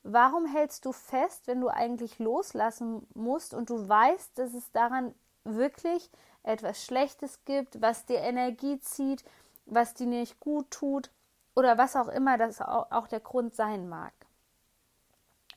warum 0.03 0.45
hältst 0.45 0.85
du 0.85 0.91
fest, 0.91 1.47
wenn 1.47 1.61
du 1.61 1.69
eigentlich 1.69 2.19
loslassen 2.19 3.07
musst 3.13 3.53
und 3.53 3.69
du 3.69 3.87
weißt, 3.87 4.37
dass 4.37 4.53
es 4.53 4.71
daran 4.71 5.15
wirklich 5.43 6.09
etwas 6.43 6.83
Schlechtes 6.83 7.43
gibt, 7.45 7.81
was 7.81 8.05
dir 8.05 8.19
Energie 8.19 8.79
zieht, 8.79 9.23
was 9.65 9.93
dir 9.93 10.07
nicht 10.07 10.39
gut 10.39 10.69
tut 10.71 11.11
oder 11.55 11.77
was 11.77 11.95
auch 11.95 12.07
immer 12.07 12.37
das 12.37 12.61
auch 12.61 13.07
der 13.07 13.19
Grund 13.19 13.55
sein 13.55 13.89
mag. 13.89 14.13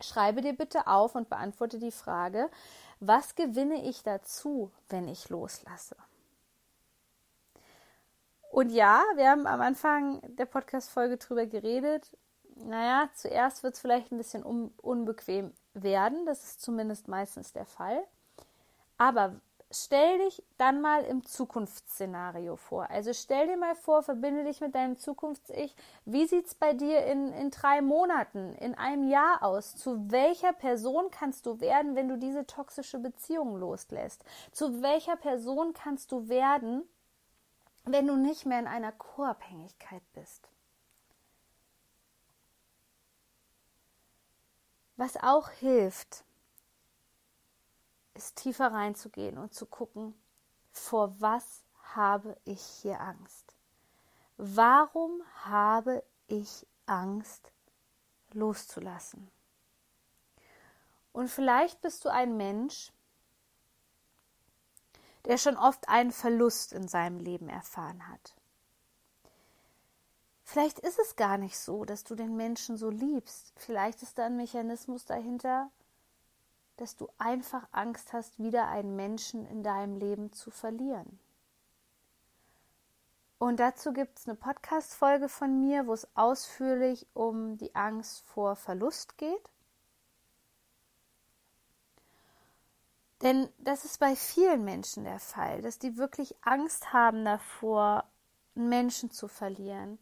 Schreibe 0.01 0.43
dir 0.43 0.55
bitte 0.55 0.87
auf 0.87 1.15
und 1.15 1.31
beantworte 1.31 1.79
die 1.79 1.93
Frage, 1.93 2.51
was 3.01 3.35
gewinne 3.35 3.85
ich 3.85 4.03
dazu, 4.03 4.71
wenn 4.89 5.09
ich 5.09 5.29
loslasse? 5.29 5.97
Und 8.51 8.71
ja, 8.71 9.03
wir 9.17 9.31
haben 9.31 9.47
am 9.47 9.61
Anfang 9.61 10.21
der 10.37 10.47
Podcast-Folge 10.47 11.17
drüber 11.17 11.47
geredet. 11.47 12.17
Naja, 12.57 13.09
zuerst 13.15 13.65
wird 13.65 13.75
es 13.75 13.81
vielleicht 13.81 14.13
ein 14.13 14.19
bisschen 14.19 14.45
un 14.45 14.73
unbequem 14.81 15.53
werden. 15.73 16.25
Das 16.25 16.45
ist 16.45 16.63
zumindest 16.63 17.09
meistens 17.09 17.53
der 17.53 17.67
Fall. 17.67 18.05
Aber 18.97 19.41
stell 19.75 20.19
dich 20.19 20.43
dann 20.59 20.81
mal 20.81 21.05
im 21.05 21.25
Zukunftsszenario 21.25 22.57
vor. 22.57 22.89
Also 22.91 23.13
stell 23.13 23.47
dir 23.47 23.57
mal 23.57 23.75
vor, 23.75 24.03
verbinde 24.03 24.45
dich 24.45 24.61
mit 24.61 24.75
deinem 24.75 24.97
Zukunfts-Ich. 24.97 25.75
Wie 26.05 26.27
sieht 26.27 26.47
es 26.47 26.55
bei 26.55 26.73
dir 26.73 27.05
in, 27.07 27.33
in 27.33 27.51
drei 27.51 27.83
Monaten, 27.83 28.55
in 28.55 28.75
einem 28.75 29.09
Jahr 29.09 29.43
aus? 29.43 29.77
Zu 29.77 30.11
welcher 30.11 30.53
Person 30.53 31.11
kannst 31.11 31.47
du 31.47 31.61
werden, 31.61 31.95
wenn 31.95 32.09
du 32.09 32.19
diese 32.19 32.47
toxische 32.47 32.99
Beziehung 32.99 33.57
loslässt? 33.57 34.25
Zu 34.53 34.83
welcher 34.83 35.17
Person 35.17 35.73
kannst 35.73 36.13
du 36.13 36.29
werden, 36.29 36.83
wenn 37.85 38.07
du 38.07 38.17
nicht 38.17 38.47
mehr 38.47 38.61
in 38.61 38.67
einer 38.67 38.93
Co-Abhängigkeit 38.93 40.03
bist? 40.15 40.49
Was 44.97 45.17
auch 45.17 45.51
hilft, 45.51 46.25
ist 48.15 48.37
tiefer 48.37 48.73
reinzugehen 48.73 49.39
und 49.39 49.55
zu 49.55 49.67
gucken, 49.67 50.15
vor 50.71 51.21
was 51.21 51.65
habe 51.95 52.37
ich 52.45 52.63
hier 52.63 53.01
Angst? 53.01 53.55
Warum 54.37 55.23
habe 55.45 56.03
ich 56.27 56.67
Angst 56.87 57.53
loszulassen? 58.33 59.31
Und 61.13 61.29
vielleicht 61.29 61.81
bist 61.81 62.05
du 62.05 62.09
ein 62.09 62.37
Mensch, 62.37 62.93
der 65.25 65.39
schon 65.39 65.57
oft 65.57 65.89
einen 65.89 66.11
Verlust 66.11 66.73
in 66.73 66.89
seinem 66.89 67.19
Leben 67.19 67.49
erfahren 67.49 68.09
hat. 68.09 68.35
Vielleicht 70.43 70.79
ist 70.81 70.99
es 70.99 71.17
gar 71.17 71.39
nicht 71.39 71.59
so, 71.59 71.85
dass 71.85 72.05
du 72.05 72.15
den 72.15 72.37
Menschen 72.37 72.77
so 72.77 72.91
liebst. 72.91 73.53
Vielleicht 73.57 74.03
ist 74.03 74.19
da 74.19 74.27
ein 74.27 74.37
Mechanismus 74.37 75.07
dahinter, 75.07 75.71
dass 76.77 76.97
du 76.97 77.09
einfach 77.19 77.67
Angst 77.73 78.13
hast, 78.13 78.39
wieder 78.39 78.69
einen 78.69 78.97
Menschen 78.97 79.47
in 79.47 79.63
deinem 79.63 79.97
Leben 79.97 80.33
zu 80.33 80.51
verlieren. 80.51 81.19
Und 83.39 83.61
dazu 83.61 83.93
gibt 83.93 84.19
es 84.19 84.27
eine 84.27 84.37
Podcast-Folge 84.37 85.29
von 85.29 85.61
mir, 85.61 85.87
wo 85.87 85.93
es 85.93 86.09
ausführlich 86.17 87.07
um 87.15 87.59
die 87.59 87.75
Angst 87.75 88.25
vor 88.25 88.57
Verlust 88.57 89.19
geht. 89.19 89.51
Denn 93.23 93.49
das 93.59 93.85
ist 93.85 94.01
bei 94.01 94.17
vielen 94.17 94.65
Menschen 94.65 95.05
der 95.05 95.19
Fall, 95.19 95.63
dass 95.63 95.79
die 95.79 95.97
wirklich 95.97 96.35
Angst 96.43 96.93
haben 96.93 97.25
davor, 97.25 98.05
einen 98.55 98.69
Menschen 98.69 99.11
zu 99.11 99.29
verlieren. 99.29 99.99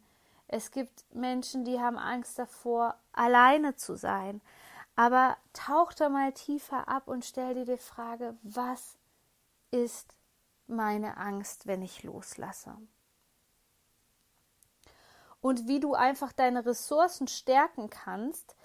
Es 0.47 0.71
gibt 0.71 1.05
Menschen, 1.13 1.65
die 1.65 1.79
haben 1.79 1.97
Angst 1.97 2.37
davor, 2.37 2.95
alleine 3.11 3.75
zu 3.75 3.95
sein. 3.95 4.41
Aber 4.95 5.37
tauch 5.53 5.93
da 5.93 6.09
mal 6.09 6.33
tiefer 6.33 6.87
ab 6.87 7.07
und 7.07 7.25
stell 7.25 7.55
dir 7.55 7.65
die 7.65 7.77
Frage, 7.77 8.35
was 8.43 8.97
ist 9.71 10.15
meine 10.67 11.17
Angst, 11.17 11.65
wenn 11.65 11.81
ich 11.81 12.03
loslasse? 12.03 12.75
Und 15.41 15.67
wie 15.67 15.79
du 15.79 15.93
einfach 15.93 16.31
deine 16.31 16.65
Ressourcen 16.65 17.27
stärken 17.27 17.89
kannst. 17.89 18.55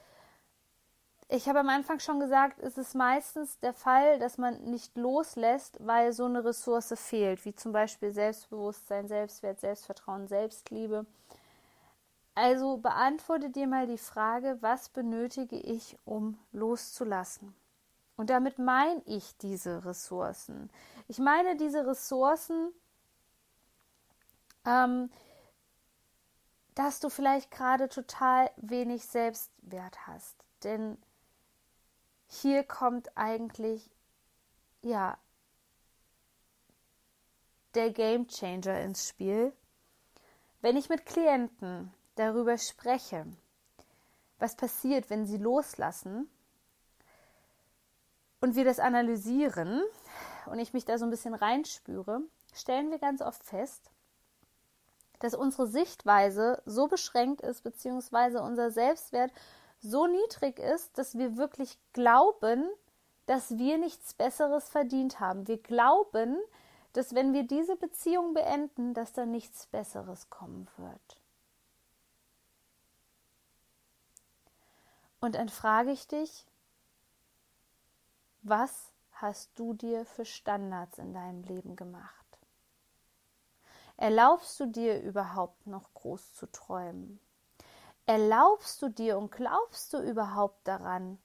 Ich 1.31 1.49
habe 1.49 1.61
am 1.61 1.69
Anfang 1.69 1.99
schon 1.99 2.21
gesagt, 2.21 2.61
es 2.61 2.79
ist 2.79 2.95
meistens 2.95 3.59
der 3.59 3.75
Fall, 3.75 4.19
dass 4.19 4.39
man 4.39 4.63
nicht 4.65 4.97
loslässt, 4.97 5.77
weil 5.81 6.13
so 6.13 6.27
eine 6.27 6.45
Ressource 6.45 6.95
fehlt, 6.97 7.45
wie 7.45 7.55
zum 7.55 7.73
Beispiel 7.73 8.13
Selbstbewusstsein, 8.13 9.09
Selbstwert, 9.09 9.61
Selbstvertrauen, 9.61 10.29
Selbstliebe. 10.29 11.05
Also 12.39 12.77
beantworte 12.77 13.51
dir 13.51 13.67
mal 13.67 13.89
die 13.89 13.99
Frage, 13.99 14.59
was 14.61 14.91
benötige 14.91 15.57
ich, 15.57 15.99
um 16.05 16.39
loszulassen? 16.53 17.53
Und 18.17 18.31
damit 18.31 18.61
meine 18.61 19.03
ich 19.07 19.37
diese 19.39 19.85
Ressourcen. 19.85 20.71
Ich 21.09 21.19
meine 21.19 21.57
diese 21.57 21.85
Ressourcen, 21.85 22.71
ähm, 24.65 25.11
dass 26.77 27.01
du 27.01 27.09
vielleicht 27.09 27.51
gerade 27.51 27.89
total 27.89 28.53
wenig 28.57 29.05
Selbstwert 29.05 30.07
hast. 30.07 30.37
Denn 30.63 30.97
hier 32.29 32.63
kommt 32.63 33.19
eigentlich, 33.19 33.91
ja, 34.83 35.19
der 37.75 37.91
Game 37.91 38.29
Changer 38.29 38.81
ins 38.81 39.09
Spiel. 39.09 39.53
Wenn 40.61 40.77
ich 40.77 40.89
mit 40.89 41.05
Klienten 41.05 41.93
darüber 42.19 42.59
spreche, 42.59 43.27
was 44.39 44.57
passiert, 44.57 45.11
wenn 45.11 45.27
sie 45.27 45.39
loslassen 45.39 46.29
und 48.41 48.55
wir 48.55 48.65
das 48.65 48.79
analysieren 48.79 49.83
und 50.47 50.59
ich 50.59 50.73
mich 50.73 50.85
da 50.85 50.99
so 50.99 51.05
ein 51.05 51.11
bisschen 51.11 51.35
reinspüre, 51.35 52.21
stellen 52.55 52.91
wir 52.91 52.99
ganz 52.99 53.23
oft 53.23 53.45
fest, 53.45 53.91
dass 55.19 55.35
unsere 55.35 55.67
Sichtweise 55.67 56.63
so 56.65 56.87
beschränkt 56.87 57.41
ist, 57.41 57.63
beziehungsweise 57.63 58.43
unser 58.43 58.71
Selbstwert 58.71 59.33
so 59.81 60.07
niedrig 60.07 60.59
ist, 60.59 60.97
dass 60.99 61.19
wir 61.19 61.37
wirklich 61.37 61.79
glauben, 61.93 62.69
dass 63.27 63.59
wir 63.59 63.79
nichts 63.79 64.15
Besseres 64.15 64.69
verdient 64.69 65.21
haben. 65.21 65.47
Wir 65.47 65.59
glauben, 65.59 66.39
dass 66.93 67.15
wenn 67.15 67.33
wir 67.33 67.45
diese 67.45 67.77
Beziehung 67.77 68.33
beenden, 68.33 68.95
dass 68.95 69.13
da 69.13 69.27
nichts 69.27 69.67
Besseres 69.67 70.31
kommen 70.31 70.69
wird. 70.79 71.19
Und 75.21 75.35
dann 75.35 75.49
frage 75.49 75.91
ich 75.91 76.07
dich, 76.07 76.47
was 78.43 78.93
hast 79.13 79.51
du 79.59 79.75
dir 79.75 80.05
für 80.05 80.25
Standards 80.25 80.99
in 80.99 81.13
deinem 81.13 81.43
Leben 81.43 81.77
gemacht? 81.77 82.15
Erlaubst 83.97 84.61
du 84.61 84.67
dir 84.67 85.03
überhaupt 85.03 85.67
noch 85.67 85.93
groß 85.95 86.35
zu 86.35 86.47
träumen? 86.47 87.19
Erlaubst 88.07 88.81
du 88.81 88.89
dir 88.89 89.19
und 89.19 89.33
glaubst 89.33 89.93
du 89.93 89.99
überhaupt 89.99 90.67
daran, 90.69 91.19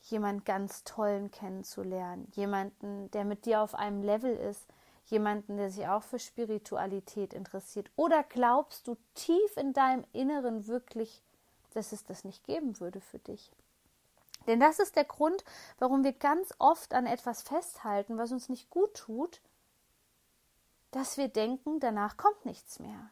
jemand 0.00 0.46
ganz 0.46 0.84
tollen 0.84 1.30
kennenzulernen, 1.30 2.26
jemanden, 2.34 3.10
der 3.10 3.24
mit 3.24 3.44
dir 3.44 3.60
auf 3.60 3.74
einem 3.74 4.02
Level 4.02 4.34
ist, 4.34 4.66
jemanden, 5.04 5.58
der 5.58 5.70
sich 5.70 5.86
auch 5.86 6.02
für 6.02 6.18
Spiritualität 6.18 7.34
interessiert? 7.34 7.90
Oder 7.94 8.24
glaubst 8.24 8.88
du 8.88 8.96
tief 9.14 9.56
in 9.58 9.74
deinem 9.74 10.04
Inneren 10.12 10.66
wirklich, 10.66 11.22
dass 11.78 11.92
es 11.92 12.04
das 12.04 12.24
nicht 12.24 12.44
geben 12.44 12.78
würde 12.80 13.00
für 13.00 13.18
dich? 13.18 13.50
Denn 14.46 14.60
das 14.60 14.78
ist 14.78 14.96
der 14.96 15.04
Grund, 15.04 15.44
warum 15.78 16.04
wir 16.04 16.12
ganz 16.12 16.54
oft 16.58 16.94
an 16.94 17.06
etwas 17.06 17.42
festhalten, 17.42 18.18
was 18.18 18.32
uns 18.32 18.48
nicht 18.48 18.70
gut 18.70 18.94
tut, 18.94 19.40
dass 20.90 21.18
wir 21.18 21.28
denken, 21.28 21.80
danach 21.80 22.16
kommt 22.16 22.44
nichts 22.44 22.78
mehr. 22.78 23.10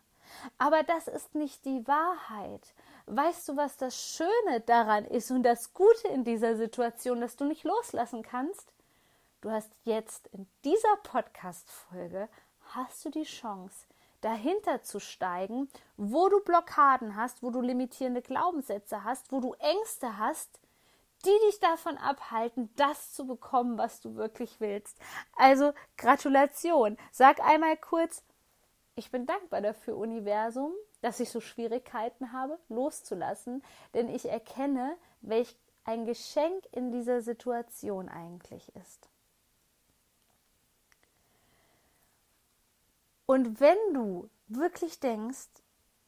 Aber 0.58 0.82
das 0.82 1.08
ist 1.08 1.35
nicht 1.35 1.64
die 1.64 1.87
Wahrheit. 1.87 2.75
Weißt 3.06 3.49
du, 3.49 3.56
was 3.56 3.76
das 3.76 3.96
Schöne 3.96 4.61
daran 4.66 5.04
ist 5.04 5.30
und 5.30 5.42
das 5.42 5.73
Gute 5.73 6.08
in 6.08 6.25
dieser 6.25 6.56
Situation, 6.56 7.20
dass 7.20 7.37
du 7.37 7.44
nicht 7.44 7.64
loslassen 7.64 8.23
kannst? 8.23 8.73
Du 9.42 9.50
hast 9.50 9.70
jetzt 9.85 10.26
in 10.28 10.49
dieser 10.64 10.96
Podcast-Folge 11.02 12.28
hast 12.75 13.04
du 13.04 13.11
die 13.11 13.25
Chance, 13.25 13.87
dahinter 14.26 14.83
zu 14.83 14.99
steigen, 14.99 15.68
wo 15.97 16.28
du 16.28 16.40
Blockaden 16.40 17.14
hast, 17.14 17.45
wo 17.45 17.50
du 17.50 17.61
limitierende 17.61 18.23
Glaubenssätze 18.23 19.04
hast, 19.04 19.30
wo 19.30 19.38
du 19.38 19.54
Ängste 19.54 20.18
hast, 20.18 20.59
die 21.25 21.47
dich 21.47 21.61
davon 21.61 21.97
abhalten, 21.97 22.68
das 22.75 23.12
zu 23.12 23.28
bekommen, 23.28 23.78
was 23.78 24.00
du 24.00 24.16
wirklich 24.16 24.61
willst. 24.61 24.99
Also 25.37 25.73
Gratulation. 25.97 26.97
Sag 27.12 27.40
einmal 27.40 27.76
kurz, 27.76 28.25
ich 28.97 29.12
bin 29.12 29.26
dankbar 29.26 29.61
dafür, 29.61 29.97
Universum, 29.97 30.73
dass 31.02 31.21
ich 31.21 31.30
so 31.30 31.40
Schwierigkeiten 31.40 32.33
habe, 32.33 32.59
loszulassen, 32.68 33.62
denn 33.95 34.09
ich 34.09 34.28
erkenne, 34.28 34.97
welch 35.21 35.56
ein 35.85 36.04
Geschenk 36.04 36.64
in 36.73 36.90
dieser 36.90 37.21
Situation 37.23 38.09
eigentlich 38.09 38.75
ist. 38.75 39.09
Und 43.26 43.61
wenn 43.61 43.78
du 43.92 44.30
wirklich 44.49 45.00
denkst, 45.00 45.49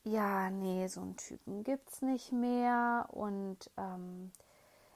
ja, 0.04 0.50
nee, 0.50 0.86
so 0.86 1.00
einen 1.00 1.16
Typen 1.16 1.64
gibt 1.64 1.90
es 1.90 2.02
nicht 2.02 2.32
mehr 2.32 3.08
und 3.10 3.70
ähm, 3.76 4.32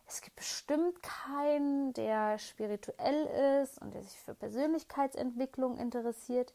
es 0.06 0.20
gibt 0.20 0.36
bestimmt 0.36 1.02
keinen, 1.02 1.92
der 1.94 2.38
spirituell 2.38 3.62
ist 3.62 3.80
und 3.80 3.92
der 3.94 4.02
sich 4.02 4.18
für 4.20 4.34
Persönlichkeitsentwicklung 4.34 5.76
interessiert, 5.76 6.54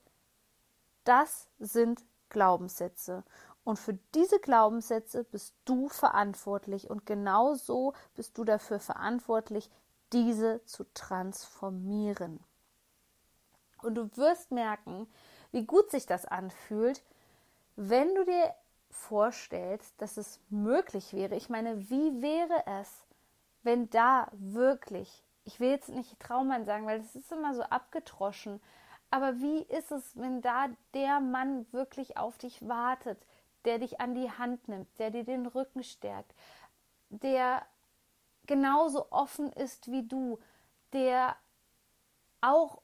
das 1.03 1.47
sind 1.59 2.03
Glaubenssätze. 2.29 3.23
Und 3.63 3.77
für 3.77 3.97
diese 4.15 4.39
Glaubenssätze 4.39 5.23
bist 5.25 5.53
du 5.65 5.89
verantwortlich. 5.89 6.89
Und 6.89 7.05
genauso 7.05 7.93
bist 8.15 8.37
du 8.37 8.45
dafür 8.45 8.79
verantwortlich, 8.79 9.69
diese 10.13 10.63
zu 10.65 10.85
transformieren. 10.93 12.39
Und 13.81 13.95
du 13.95 14.09
wirst 14.15 14.51
merken, 14.51 15.07
wie 15.51 15.65
gut 15.65 15.91
sich 15.91 16.05
das 16.05 16.25
anfühlt, 16.25 17.01
wenn 17.75 18.13
du 18.15 18.25
dir 18.25 18.53
vorstellst, 18.89 19.93
dass 20.01 20.17
es 20.17 20.39
möglich 20.49 21.13
wäre. 21.13 21.35
Ich 21.35 21.49
meine, 21.49 21.89
wie 21.89 22.21
wäre 22.21 22.63
es, 22.79 23.03
wenn 23.63 23.89
da 23.89 24.29
wirklich, 24.31 25.23
ich 25.45 25.59
will 25.59 25.69
jetzt 25.69 25.89
nicht 25.89 26.19
Traummann 26.19 26.65
sagen, 26.65 26.85
weil 26.85 26.99
das 26.99 27.15
ist 27.15 27.31
immer 27.31 27.53
so 27.53 27.63
abgetroschen, 27.63 28.61
aber 29.09 29.39
wie 29.39 29.61
ist 29.61 29.91
es, 29.91 30.17
wenn 30.17 30.41
da 30.41 30.67
der 30.93 31.19
Mann 31.19 31.65
wirklich 31.71 32.17
auf 32.17 32.37
dich 32.37 32.67
wartet, 32.67 33.17
der 33.65 33.79
dich 33.79 34.01
an 34.01 34.15
die 34.15 34.31
Hand 34.31 34.67
nimmt, 34.67 34.87
der 34.99 35.11
dir 35.11 35.23
den 35.23 35.45
Rücken 35.45 35.83
stärkt, 35.83 36.33
der 37.09 37.65
genauso 38.45 39.11
offen 39.11 39.51
ist 39.53 39.91
wie 39.91 40.03
du, 40.03 40.39
der 40.93 41.35
auch 42.41 42.81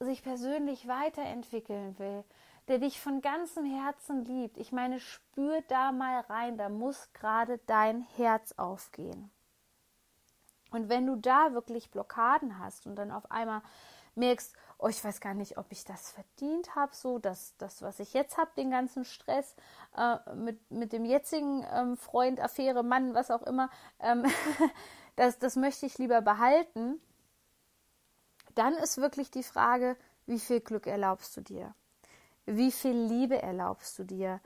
sich 0.00 0.22
persönlich 0.22 0.86
weiterentwickeln 0.86 1.98
will, 1.98 2.24
der 2.68 2.78
dich 2.78 3.00
von 3.00 3.20
ganzem 3.20 3.64
Herzen 3.64 4.24
liebt. 4.24 4.56
Ich 4.58 4.72
meine, 4.72 5.00
spür 5.00 5.62
da 5.68 5.92
mal 5.92 6.20
rein, 6.20 6.56
da 6.56 6.68
muss 6.68 7.12
gerade 7.14 7.58
dein 7.66 8.02
Herz 8.16 8.52
aufgehen. 8.56 9.30
Und 10.70 10.88
wenn 10.88 11.06
du 11.06 11.16
da 11.16 11.54
wirklich 11.54 11.90
Blockaden 11.90 12.58
hast 12.58 12.86
und 12.86 12.96
dann 12.96 13.10
auf 13.10 13.30
einmal 13.30 13.62
merkst, 14.14 14.54
oh, 14.78 14.88
ich 14.88 15.02
weiß 15.02 15.20
gar 15.20 15.34
nicht, 15.34 15.56
ob 15.56 15.66
ich 15.70 15.84
das 15.84 16.12
verdient 16.12 16.74
habe, 16.76 16.94
so 16.94 17.18
dass 17.18 17.56
das, 17.56 17.82
was 17.82 18.00
ich 18.00 18.12
jetzt 18.12 18.36
habe, 18.36 18.50
den 18.56 18.70
ganzen 18.70 19.04
Stress 19.04 19.56
äh, 19.96 20.34
mit, 20.34 20.70
mit 20.70 20.92
dem 20.92 21.04
jetzigen 21.04 21.64
ähm, 21.72 21.96
Freund, 21.96 22.40
Affäre, 22.40 22.82
Mann, 22.82 23.14
was 23.14 23.30
auch 23.30 23.42
immer, 23.42 23.70
ähm, 24.00 24.24
das, 25.16 25.38
das 25.38 25.56
möchte 25.56 25.86
ich 25.86 25.98
lieber 25.98 26.20
behalten, 26.20 27.00
dann 28.58 28.74
ist 28.74 28.98
wirklich 28.98 29.30
die 29.30 29.42
Frage, 29.42 29.96
wie 30.26 30.40
viel 30.40 30.60
Glück 30.60 30.86
erlaubst 30.86 31.36
du 31.36 31.40
dir? 31.40 31.74
Wie 32.44 32.72
viel 32.72 32.96
Liebe 32.96 33.40
erlaubst 33.40 33.98
du 33.98 34.04
dir? 34.04 34.40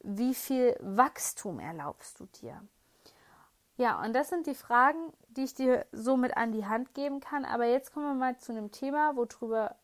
Wie 0.00 0.34
viel 0.34 0.76
Wachstum 0.80 1.60
erlaubst 1.60 2.20
du 2.20 2.26
dir? 2.26 2.60
Ja, 3.76 4.02
und 4.02 4.12
das 4.12 4.28
sind 4.28 4.46
die 4.46 4.54
Fragen, 4.54 5.12
die 5.28 5.44
ich 5.44 5.54
dir 5.54 5.86
somit 5.92 6.36
an 6.36 6.52
die 6.52 6.66
Hand 6.66 6.94
geben 6.94 7.20
kann. 7.20 7.44
Aber 7.44 7.64
jetzt 7.64 7.92
kommen 7.92 8.06
wir 8.06 8.14
mal 8.14 8.38
zu 8.38 8.52
einem 8.52 8.70
Thema, 8.70 9.16
worüber 9.16 9.76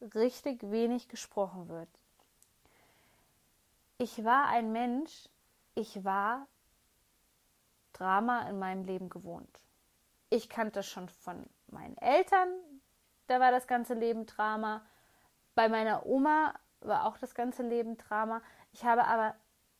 richtig 0.00 0.62
wenig 0.70 1.08
gesprochen 1.08 1.68
wird. 1.68 1.88
Ich 3.98 4.24
war 4.24 4.46
ein 4.46 4.72
Mensch, 4.72 5.28
ich 5.74 6.04
war 6.04 6.46
Drama 7.92 8.48
in 8.48 8.58
meinem 8.58 8.84
Leben 8.84 9.08
gewohnt. 9.08 9.60
Ich 10.30 10.48
kannte 10.48 10.82
schon 10.82 11.08
von 11.08 11.46
meinen 11.68 11.96
Eltern, 11.98 12.48
da 13.26 13.40
war 13.40 13.50
das 13.50 13.66
ganze 13.66 13.94
Leben 13.94 14.26
Drama. 14.26 14.84
Bei 15.54 15.68
meiner 15.68 16.06
Oma 16.06 16.54
war 16.80 17.06
auch 17.06 17.18
das 17.18 17.34
ganze 17.34 17.62
Leben 17.62 17.96
Drama. 17.96 18.42
Ich 18.72 18.84
habe 18.84 19.06
aber 19.06 19.34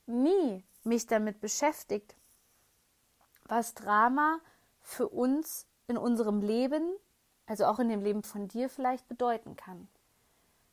nie 0.06 0.64
mich 0.84 1.06
damit 1.06 1.40
beschäftigt, 1.40 2.14
was 3.46 3.74
Drama 3.74 4.38
für 4.80 5.08
uns 5.08 5.66
in 5.86 5.98
unserem 5.98 6.40
Leben, 6.40 6.94
also 7.46 7.66
auch 7.66 7.78
in 7.78 7.88
dem 7.88 8.02
Leben 8.02 8.22
von 8.22 8.48
dir 8.48 8.68
vielleicht 8.68 9.08
bedeuten 9.08 9.56
kann. 9.56 9.88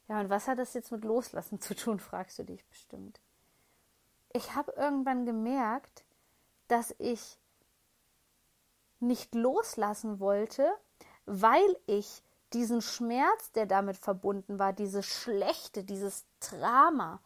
Ja, 0.07 0.19
und 0.19 0.29
was 0.29 0.47
hat 0.47 0.60
das 0.60 0.73
jetzt 0.73 0.91
mit 0.91 1.03
Loslassen 1.05 1.62
zu 1.62 1.75
tun, 1.75 1.99
fragst 2.01 2.39
du 2.39 2.43
dich 2.43 2.65
bestimmt. 2.65 3.19
Ich 4.34 4.55
habe 4.55 4.73
irgendwann 4.73 5.25
gemerkt, 5.25 6.05
dass 6.67 6.95
ich 6.99 7.38
nicht 8.99 9.36
loslassen 9.36 10.19
wollte, 10.19 10.71
weil 11.25 11.77
ich 11.86 12.23
diesen 12.53 12.81
Schmerz, 12.81 13.51
der 13.51 13.65
damit 13.65 13.97
verbunden 13.97 14.59
war, 14.59 14.73
diese 14.73 15.03
Schlechte, 15.03 15.83
dieses 15.83 16.25
Drama, 16.39 17.19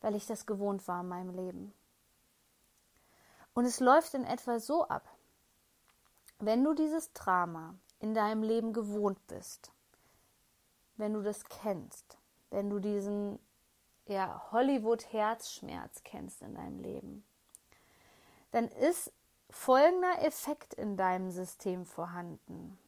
weil 0.00 0.14
ich 0.14 0.26
das 0.26 0.46
gewohnt 0.46 0.86
war 0.88 1.00
in 1.00 1.08
meinem 1.08 1.30
Leben. 1.30 1.74
Und 3.54 3.64
es 3.64 3.80
läuft 3.80 4.14
in 4.14 4.24
etwa 4.24 4.60
so 4.60 4.86
ab. 4.86 5.08
Wenn 6.38 6.64
du 6.64 6.72
dieses 6.74 7.12
Drama 7.12 7.74
in 7.98 8.14
deinem 8.14 8.42
Leben 8.42 8.72
gewohnt 8.72 9.18
bist, 9.26 9.72
wenn 10.96 11.12
du 11.12 11.22
das 11.22 11.44
kennst, 11.44 12.16
wenn 12.50 12.70
du 12.70 12.78
diesen 12.78 13.38
ja, 14.06 14.50
Hollywood-Herzschmerz 14.52 16.02
kennst 16.04 16.42
in 16.42 16.54
deinem 16.54 16.80
Leben, 16.80 17.24
dann 18.52 18.68
ist 18.68 19.12
folgender 19.50 20.22
Effekt 20.22 20.74
in 20.74 20.96
deinem 20.96 21.30
System 21.30 21.84
vorhanden. 21.84 22.78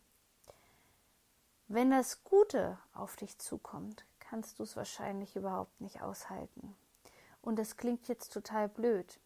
Wenn 1.74 1.90
das 1.90 2.22
Gute 2.22 2.76
auf 2.92 3.16
dich 3.16 3.38
zukommt, 3.38 4.04
kannst 4.18 4.58
du 4.58 4.62
es 4.62 4.76
wahrscheinlich 4.76 5.36
überhaupt 5.36 5.80
nicht 5.80 6.02
aushalten. 6.02 6.76
Und 7.40 7.58
das 7.58 7.78
klingt 7.78 8.08
jetzt 8.08 8.30
total 8.30 8.68
blöd. 8.68 9.18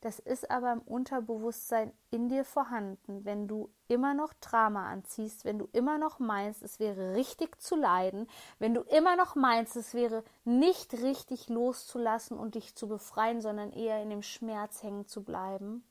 Das 0.00 0.18
ist 0.18 0.50
aber 0.50 0.72
im 0.72 0.80
Unterbewusstsein 0.80 1.92
in 2.10 2.28
dir 2.28 2.44
vorhanden, 2.44 3.24
wenn 3.24 3.46
du 3.46 3.70
immer 3.86 4.14
noch 4.14 4.32
Drama 4.40 4.90
anziehst, 4.90 5.44
wenn 5.44 5.60
du 5.60 5.68
immer 5.72 5.96
noch 5.96 6.18
meinst, 6.18 6.60
es 6.64 6.80
wäre 6.80 7.14
richtig 7.14 7.62
zu 7.62 7.76
leiden, 7.76 8.28
wenn 8.58 8.74
du 8.74 8.80
immer 8.80 9.14
noch 9.14 9.36
meinst, 9.36 9.76
es 9.76 9.94
wäre 9.94 10.24
nicht 10.44 10.92
richtig 10.92 11.48
loszulassen 11.48 12.36
und 12.36 12.56
dich 12.56 12.74
zu 12.74 12.88
befreien, 12.88 13.40
sondern 13.40 13.70
eher 13.70 14.02
in 14.02 14.10
dem 14.10 14.22
Schmerz 14.22 14.82
hängen 14.82 15.06
zu 15.06 15.22
bleiben, 15.22 15.84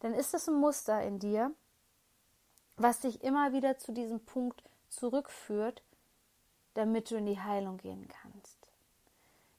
dann 0.00 0.12
ist 0.12 0.34
es 0.34 0.46
ein 0.46 0.60
Muster 0.60 1.02
in 1.02 1.18
dir, 1.18 1.52
was 2.76 3.00
dich 3.00 3.24
immer 3.24 3.54
wieder 3.54 3.78
zu 3.78 3.92
diesem 3.92 4.20
Punkt 4.20 4.62
zurückführt, 4.92 5.82
damit 6.74 7.10
du 7.10 7.16
in 7.16 7.26
die 7.26 7.40
Heilung 7.40 7.78
gehen 7.78 8.08
kannst. 8.08 8.58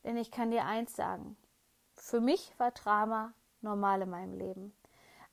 Denn 0.04 0.18
ich 0.18 0.32
kann 0.32 0.52
dir 0.52 0.66
eins 0.66 0.96
sagen, 0.96 1.38
für 1.96 2.20
mich 2.20 2.54
war 2.58 2.72
Drama 2.72 3.34
normal 3.62 4.02
in 4.02 4.10
meinem 4.10 4.34
Leben. 4.34 4.74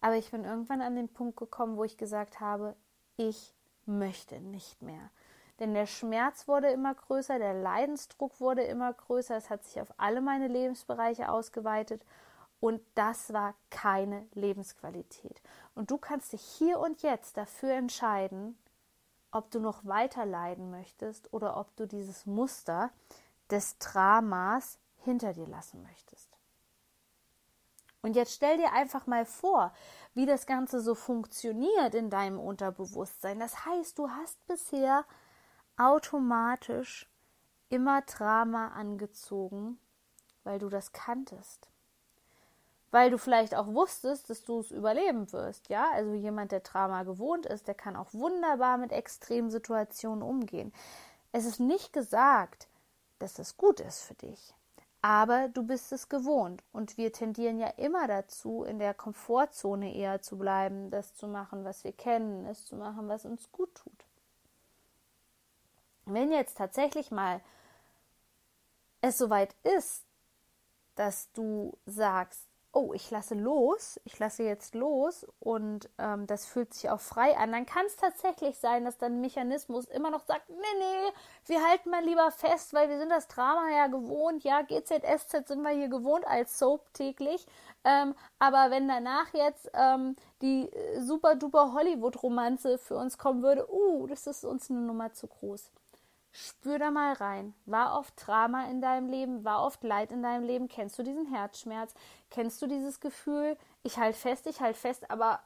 Aber 0.00 0.16
ich 0.16 0.30
bin 0.30 0.44
irgendwann 0.44 0.80
an 0.80 0.96
den 0.96 1.08
Punkt 1.08 1.36
gekommen, 1.36 1.76
wo 1.76 1.84
ich 1.84 1.98
gesagt 1.98 2.40
habe, 2.40 2.74
ich 3.16 3.54
möchte 3.86 4.40
nicht 4.40 4.80
mehr. 4.82 5.10
Denn 5.58 5.74
der 5.74 5.86
Schmerz 5.86 6.48
wurde 6.48 6.68
immer 6.70 6.94
größer, 6.94 7.38
der 7.38 7.52
Leidensdruck 7.52 8.40
wurde 8.40 8.62
immer 8.62 8.92
größer, 8.92 9.36
es 9.36 9.50
hat 9.50 9.64
sich 9.64 9.80
auf 9.80 9.92
alle 9.98 10.22
meine 10.22 10.48
Lebensbereiche 10.48 11.30
ausgeweitet 11.30 12.02
Und 12.60 12.82
das 12.94 13.32
war 13.32 13.54
keine 13.70 14.26
Lebensqualität. 14.34 15.40
Und 15.74 15.90
du 15.90 15.96
kannst 15.96 16.32
dich 16.34 16.42
hier 16.42 16.78
und 16.78 17.02
jetzt 17.02 17.36
dafür 17.38 17.72
entscheiden, 17.72 18.58
ob 19.32 19.50
du 19.50 19.60
noch 19.60 19.84
weiter 19.84 20.26
leiden 20.26 20.70
möchtest 20.70 21.32
oder 21.32 21.56
ob 21.56 21.74
du 21.76 21.86
dieses 21.86 22.26
Muster 22.26 22.90
des 23.50 23.78
Dramas 23.78 24.78
hinter 24.98 25.32
dir 25.32 25.46
lassen 25.46 25.82
möchtest. 25.82 26.28
Und 28.02 28.16
jetzt 28.16 28.32
stell 28.32 28.56
dir 28.56 28.72
einfach 28.72 29.06
mal 29.06 29.26
vor, 29.26 29.72
wie 30.14 30.24
das 30.24 30.46
Ganze 30.46 30.80
so 30.80 30.94
funktioniert 30.94 31.94
in 31.94 32.08
deinem 32.08 32.38
Unterbewusstsein. 32.38 33.38
Das 33.38 33.66
heißt, 33.66 33.98
du 33.98 34.08
hast 34.08 34.44
bisher 34.46 35.04
automatisch 35.76 37.10
immer 37.68 38.02
Drama 38.02 38.68
angezogen, 38.68 39.78
weil 40.44 40.58
du 40.58 40.68
das 40.68 40.92
kanntest. 40.92 41.69
Weil 42.90 43.10
du 43.10 43.18
vielleicht 43.18 43.54
auch 43.54 43.68
wusstest, 43.68 44.30
dass 44.30 44.42
du 44.42 44.60
es 44.60 44.70
überleben 44.70 45.32
wirst, 45.32 45.68
ja? 45.68 45.90
Also 45.92 46.12
jemand, 46.12 46.50
der 46.52 46.60
Drama 46.60 47.04
gewohnt 47.04 47.46
ist, 47.46 47.68
der 47.68 47.74
kann 47.74 47.94
auch 47.96 48.12
wunderbar 48.12 48.78
mit 48.78 48.90
Extremsituationen 48.90 50.22
umgehen. 50.22 50.72
Es 51.32 51.44
ist 51.44 51.60
nicht 51.60 51.92
gesagt, 51.92 52.66
dass 53.20 53.34
das 53.34 53.56
gut 53.56 53.78
ist 53.80 54.02
für 54.02 54.14
dich. 54.14 54.54
Aber 55.02 55.48
du 55.48 55.62
bist 55.62 55.92
es 55.92 56.08
gewohnt 56.08 56.62
und 56.72 56.98
wir 56.98 57.12
tendieren 57.12 57.58
ja 57.58 57.68
immer 57.68 58.06
dazu, 58.06 58.64
in 58.64 58.78
der 58.78 58.92
Komfortzone 58.92 59.94
eher 59.94 60.20
zu 60.20 60.36
bleiben, 60.36 60.90
das 60.90 61.14
zu 61.14 61.26
machen, 61.26 61.64
was 61.64 61.84
wir 61.84 61.92
kennen, 61.92 62.44
es 62.46 62.66
zu 62.66 62.76
machen, 62.76 63.08
was 63.08 63.24
uns 63.24 63.50
gut 63.50 63.74
tut. 63.76 64.04
Wenn 66.04 66.32
jetzt 66.32 66.58
tatsächlich 66.58 67.10
mal 67.10 67.40
es 69.00 69.16
soweit 69.16 69.54
ist, 69.62 70.04
dass 70.96 71.32
du 71.32 71.78
sagst, 71.86 72.49
oh, 72.72 72.92
ich 72.92 73.10
lasse 73.10 73.34
los, 73.34 74.00
ich 74.04 74.18
lasse 74.18 74.44
jetzt 74.44 74.74
los 74.74 75.26
und 75.40 75.88
ähm, 75.98 76.26
das 76.26 76.46
fühlt 76.46 76.72
sich 76.72 76.88
auch 76.88 77.00
frei 77.00 77.36
an, 77.36 77.52
dann 77.52 77.66
kann 77.66 77.84
es 77.86 77.96
tatsächlich 77.96 78.58
sein, 78.58 78.84
dass 78.84 78.96
dein 78.96 79.20
Mechanismus 79.20 79.86
immer 79.86 80.10
noch 80.10 80.24
sagt, 80.24 80.48
nee, 80.48 80.56
nee, 80.56 81.12
wir 81.46 81.66
halten 81.66 81.90
mal 81.90 82.04
lieber 82.04 82.30
fest, 82.30 82.72
weil 82.72 82.88
wir 82.88 82.98
sind 82.98 83.10
das 83.10 83.26
Drama 83.26 83.68
ja 83.70 83.88
gewohnt, 83.88 84.44
ja, 84.44 84.62
GZSZ 84.62 85.48
sind 85.48 85.62
wir 85.62 85.70
hier 85.70 85.88
gewohnt 85.88 86.26
als 86.26 86.58
Soap 86.58 86.94
täglich, 86.94 87.44
ähm, 87.84 88.14
aber 88.38 88.70
wenn 88.70 88.86
danach 88.86 89.32
jetzt 89.34 89.70
ähm, 89.74 90.14
die 90.40 90.70
äh, 90.72 91.00
super 91.00 91.34
duper 91.34 91.72
Hollywood-Romanze 91.72 92.78
für 92.78 92.96
uns 92.96 93.18
kommen 93.18 93.42
würde, 93.42 93.66
uh, 93.72 94.06
das 94.06 94.26
ist 94.26 94.44
uns 94.44 94.70
eine 94.70 94.80
Nummer 94.80 95.12
zu 95.12 95.26
groß. 95.26 95.70
Spür 96.32 96.78
da 96.78 96.90
mal 96.90 97.14
rein. 97.14 97.54
War 97.66 97.98
oft 97.98 98.14
Drama 98.24 98.66
in 98.66 98.80
deinem 98.80 99.08
Leben? 99.08 99.44
War 99.44 99.64
oft 99.64 99.82
Leid 99.82 100.12
in 100.12 100.22
deinem 100.22 100.44
Leben? 100.44 100.68
Kennst 100.68 100.98
du 100.98 101.02
diesen 101.02 101.26
Herzschmerz? 101.26 101.94
Kennst 102.30 102.62
du 102.62 102.66
dieses 102.66 103.00
Gefühl, 103.00 103.56
ich 103.82 103.98
halte 103.98 104.18
fest, 104.18 104.46
ich 104.46 104.60
halte 104.60 104.78
fest, 104.78 105.10
aber 105.10 105.40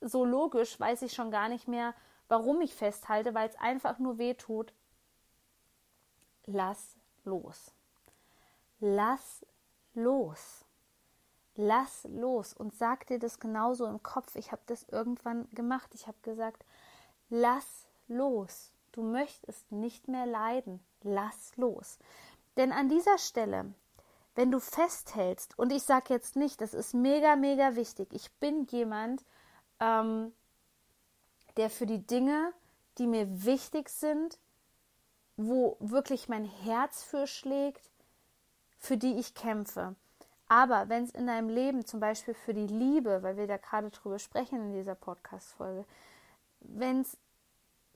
so 0.00 0.24
logisch 0.24 0.78
weiß 0.80 1.02
ich 1.02 1.12
schon 1.12 1.30
gar 1.30 1.48
nicht 1.48 1.68
mehr, 1.68 1.94
warum 2.28 2.60
ich 2.60 2.74
festhalte, 2.74 3.34
weil 3.34 3.48
es 3.48 3.56
einfach 3.56 3.98
nur 3.98 4.18
weh 4.18 4.34
tut? 4.34 4.72
Lass 6.46 6.96
los. 7.24 7.72
Lass 8.80 9.46
los. 9.94 10.64
Lass 11.54 12.04
los 12.10 12.54
und 12.54 12.74
sag 12.74 13.06
dir 13.06 13.18
das 13.18 13.38
genauso 13.38 13.86
im 13.86 14.02
Kopf. 14.02 14.34
Ich 14.36 14.50
habe 14.50 14.62
das 14.66 14.84
irgendwann 14.84 15.48
gemacht. 15.50 15.90
Ich 15.94 16.06
habe 16.06 16.18
gesagt, 16.22 16.64
lass 17.28 17.86
los. 18.08 18.72
Du 18.92 19.02
möchtest 19.02 19.70
nicht 19.70 20.08
mehr 20.08 20.26
leiden. 20.26 20.80
Lass 21.02 21.56
los. 21.56 21.98
Denn 22.56 22.72
an 22.72 22.88
dieser 22.88 23.18
Stelle, 23.18 23.72
wenn 24.34 24.50
du 24.50 24.60
festhältst, 24.60 25.58
und 25.58 25.72
ich 25.72 25.82
sage 25.82 26.12
jetzt 26.14 26.36
nicht, 26.36 26.60
das 26.60 26.74
ist 26.74 26.94
mega, 26.94 27.36
mega 27.36 27.76
wichtig, 27.76 28.08
ich 28.12 28.30
bin 28.34 28.64
jemand, 28.64 29.24
ähm, 29.78 30.32
der 31.56 31.70
für 31.70 31.86
die 31.86 32.06
Dinge, 32.06 32.52
die 32.98 33.06
mir 33.06 33.44
wichtig 33.44 33.88
sind, 33.88 34.38
wo 35.36 35.76
wirklich 35.80 36.28
mein 36.28 36.44
Herz 36.44 37.02
für 37.02 37.26
schlägt, 37.26 37.90
für 38.78 38.96
die 38.96 39.18
ich 39.18 39.34
kämpfe. 39.34 39.94
Aber 40.48 40.88
wenn 40.88 41.04
es 41.04 41.12
in 41.12 41.26
deinem 41.26 41.48
Leben 41.48 41.84
zum 41.86 42.00
Beispiel 42.00 42.34
für 42.34 42.54
die 42.54 42.66
Liebe, 42.66 43.22
weil 43.22 43.36
wir 43.36 43.46
da 43.46 43.56
gerade 43.56 43.90
drüber 43.90 44.18
sprechen 44.18 44.60
in 44.60 44.72
dieser 44.72 44.96
Podcast-Folge, 44.96 45.84
wenn 46.60 47.02
es 47.02 47.16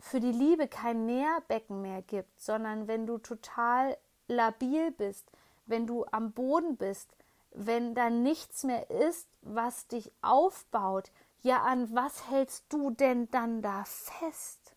für 0.04 0.20
die 0.20 0.32
Liebe 0.32 0.68
kein 0.68 1.06
Nährbecken 1.06 1.80
mehr 1.80 2.02
gibt, 2.02 2.38
sondern 2.38 2.86
wenn 2.88 3.06
du 3.06 3.16
total 3.16 3.96
labil 4.28 4.90
bist, 4.90 5.30
wenn 5.64 5.86
du 5.86 6.04
am 6.12 6.32
Boden 6.32 6.76
bist, 6.76 7.16
wenn 7.52 7.94
da 7.94 8.10
nichts 8.10 8.64
mehr 8.64 8.90
ist, 8.90 9.26
was 9.40 9.86
dich 9.86 10.12
aufbaut, 10.20 11.10
ja, 11.40 11.62
an 11.62 11.94
was 11.94 12.28
hältst 12.28 12.66
du 12.68 12.90
denn 12.90 13.30
dann 13.30 13.62
da 13.62 13.84
fest? 13.86 14.76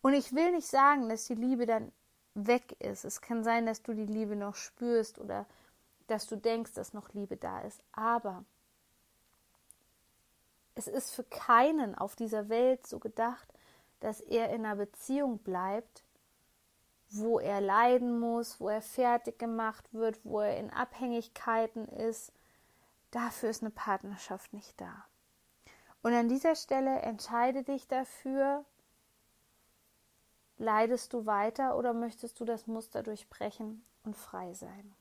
Und 0.00 0.14
ich 0.14 0.32
will 0.32 0.52
nicht 0.52 0.68
sagen, 0.68 1.08
dass 1.08 1.26
die 1.26 1.34
Liebe 1.34 1.66
dann 1.66 1.90
weg 2.34 2.76
ist. 2.78 3.04
Es 3.04 3.20
kann 3.20 3.42
sein, 3.42 3.66
dass 3.66 3.82
du 3.82 3.94
die 3.94 4.06
Liebe 4.06 4.36
noch 4.36 4.54
spürst 4.54 5.18
oder 5.18 5.46
dass 6.06 6.28
du 6.28 6.36
denkst, 6.36 6.74
dass 6.74 6.92
noch 6.92 7.12
Liebe 7.14 7.36
da 7.36 7.62
ist. 7.62 7.82
Aber 7.90 8.44
es 10.74 10.88
ist 10.88 11.10
für 11.10 11.24
keinen 11.24 11.94
auf 11.94 12.16
dieser 12.16 12.48
Welt 12.48 12.86
so 12.86 12.98
gedacht, 12.98 13.52
dass 14.00 14.20
er 14.20 14.50
in 14.50 14.64
einer 14.64 14.76
Beziehung 14.76 15.38
bleibt, 15.38 16.04
wo 17.10 17.38
er 17.38 17.60
leiden 17.60 18.18
muss, 18.18 18.58
wo 18.58 18.68
er 18.68 18.82
fertig 18.82 19.38
gemacht 19.38 19.92
wird, 19.92 20.24
wo 20.24 20.40
er 20.40 20.56
in 20.56 20.70
Abhängigkeiten 20.70 21.86
ist. 21.86 22.32
Dafür 23.10 23.50
ist 23.50 23.62
eine 23.62 23.70
Partnerschaft 23.70 24.52
nicht 24.54 24.80
da. 24.80 25.04
Und 26.02 26.14
an 26.14 26.28
dieser 26.28 26.56
Stelle 26.56 27.00
entscheide 27.00 27.62
dich 27.62 27.86
dafür, 27.86 28.64
leidest 30.56 31.12
du 31.12 31.26
weiter 31.26 31.76
oder 31.76 31.92
möchtest 31.92 32.40
du 32.40 32.44
das 32.44 32.66
Muster 32.66 33.02
durchbrechen 33.02 33.84
und 34.04 34.16
frei 34.16 34.54
sein? 34.54 34.94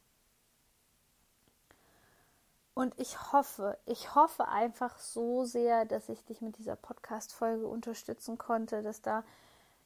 Und 2.73 2.97
ich 2.97 3.33
hoffe, 3.33 3.77
ich 3.85 4.15
hoffe 4.15 4.47
einfach 4.47 4.97
so 4.97 5.43
sehr, 5.43 5.85
dass 5.85 6.09
ich 6.09 6.23
dich 6.23 6.41
mit 6.41 6.57
dieser 6.57 6.75
Podcast-Folge 6.75 7.67
unterstützen 7.67 8.37
konnte, 8.37 8.81
dass 8.81 9.01
da 9.01 9.23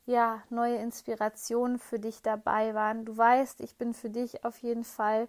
ja 0.05 0.43
neue 0.49 0.77
Inspirationen 0.77 1.79
für 1.79 1.99
dich 1.99 2.21
dabei 2.21 2.75
waren. 2.75 3.05
Du 3.05 3.17
weißt, 3.17 3.61
ich 3.61 3.75
bin 3.75 3.93
für 3.93 4.11
dich 4.11 4.45
auf 4.45 4.57
jeden 4.59 4.83
Fall 4.83 5.27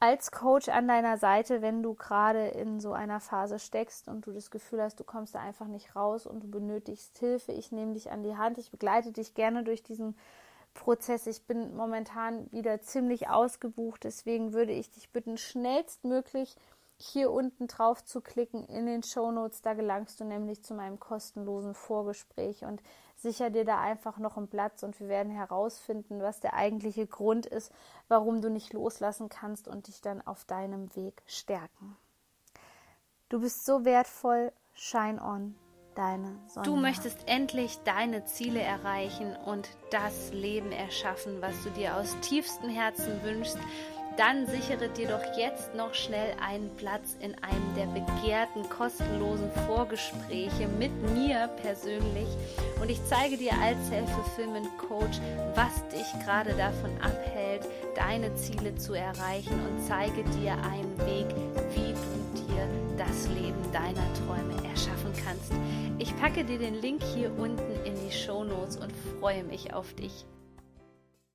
als 0.00 0.32
Coach 0.32 0.68
an 0.68 0.88
deiner 0.88 1.18
Seite, 1.18 1.60
wenn 1.60 1.82
du 1.82 1.94
gerade 1.94 2.48
in 2.48 2.80
so 2.80 2.92
einer 2.92 3.20
Phase 3.20 3.58
steckst 3.58 4.08
und 4.08 4.26
du 4.26 4.32
das 4.32 4.50
Gefühl 4.50 4.82
hast, 4.82 4.98
du 4.98 5.04
kommst 5.04 5.34
da 5.34 5.40
einfach 5.40 5.66
nicht 5.66 5.94
raus 5.94 6.26
und 6.26 6.42
du 6.42 6.50
benötigst 6.50 7.18
Hilfe. 7.18 7.52
Ich 7.52 7.70
nehme 7.70 7.92
dich 7.92 8.10
an 8.10 8.22
die 8.22 8.36
Hand, 8.36 8.56
ich 8.56 8.70
begleite 8.70 9.12
dich 9.12 9.34
gerne 9.34 9.62
durch 9.62 9.82
diesen 9.82 10.16
Prozess. 10.74 11.26
Ich 11.26 11.46
bin 11.46 11.76
momentan 11.76 12.50
wieder 12.52 12.80
ziemlich 12.80 13.28
ausgebucht, 13.28 14.04
deswegen 14.04 14.52
würde 14.52 14.72
ich 14.72 14.90
dich 14.90 15.10
bitten, 15.10 15.36
schnellstmöglich 15.36 16.56
hier 16.96 17.30
unten 17.30 17.66
drauf 17.66 18.04
zu 18.04 18.20
klicken 18.20 18.64
in 18.64 18.86
den 18.86 19.02
Show 19.02 19.30
Notes. 19.30 19.62
Da 19.62 19.74
gelangst 19.74 20.20
du 20.20 20.24
nämlich 20.24 20.62
zu 20.62 20.74
meinem 20.74 21.00
kostenlosen 21.00 21.74
Vorgespräch 21.74 22.64
und 22.64 22.82
sicher 23.16 23.50
dir 23.50 23.64
da 23.64 23.80
einfach 23.80 24.18
noch 24.18 24.36
einen 24.36 24.48
Platz 24.48 24.82
und 24.82 24.98
wir 25.00 25.08
werden 25.08 25.32
herausfinden, 25.32 26.20
was 26.20 26.40
der 26.40 26.54
eigentliche 26.54 27.06
Grund 27.06 27.46
ist, 27.46 27.72
warum 28.08 28.42
du 28.42 28.50
nicht 28.50 28.72
loslassen 28.72 29.28
kannst 29.28 29.66
und 29.66 29.86
dich 29.86 30.00
dann 30.02 30.20
auf 30.26 30.44
deinem 30.44 30.94
Weg 30.94 31.22
stärken. 31.26 31.96
Du 33.28 33.40
bist 33.40 33.64
so 33.64 33.84
wertvoll. 33.84 34.52
Shine 34.74 35.22
on 35.22 35.54
deine 36.00 36.38
Sonne. 36.46 36.64
Du 36.64 36.76
möchtest 36.76 37.18
endlich 37.26 37.78
deine 37.84 38.24
Ziele 38.24 38.60
erreichen 38.60 39.36
und 39.44 39.68
das 39.90 40.32
Leben 40.32 40.72
erschaffen, 40.72 41.36
was 41.40 41.62
du 41.62 41.70
dir 41.70 41.96
aus 41.96 42.16
tiefstem 42.22 42.70
Herzen 42.70 43.22
wünschst. 43.22 43.58
Dann 44.16 44.46
sichere 44.46 44.88
dir 44.88 45.08
doch 45.08 45.38
jetzt 45.38 45.74
noch 45.74 45.94
schnell 45.94 46.34
einen 46.44 46.74
Platz 46.76 47.16
in 47.20 47.34
einem 47.42 47.74
der 47.76 47.86
begehrten 47.86 48.68
kostenlosen 48.68 49.50
Vorgespräche 49.66 50.66
mit 50.78 50.90
mir 51.14 51.48
persönlich 51.62 52.28
und 52.80 52.90
ich 52.90 53.00
zeige 53.06 53.36
dir 53.36 53.52
als 53.62 53.78
Self-Fulfillment 53.88 54.66
Coach, 54.78 55.18
was 55.54 55.86
dich 55.88 56.24
gerade 56.24 56.54
davon 56.54 56.90
abhält, 57.00 57.66
deine 57.94 58.34
Ziele 58.34 58.74
zu 58.74 58.94
erreichen 58.94 59.54
und 59.54 59.86
zeige 59.86 60.24
dir 60.40 60.52
einen 60.52 60.98
Weg, 60.98 61.28
wie 61.74 61.92
du 61.92 62.42
dir 62.42 62.68
das 62.98 63.28
Leben 63.28 63.72
deiner 63.72 64.12
Träume 64.14 64.54
erschaffen 64.68 65.12
kannst. 65.24 65.52
Ich 66.00 66.16
packe 66.16 66.46
dir 66.46 66.58
den 66.58 66.76
Link 66.76 67.02
hier 67.02 67.30
unten 67.38 67.84
in 67.84 67.94
die 67.94 68.10
Show 68.10 68.42
Notes 68.42 68.78
und 68.78 68.90
freue 69.20 69.44
mich 69.44 69.74
auf 69.74 69.92
dich. 69.92 70.24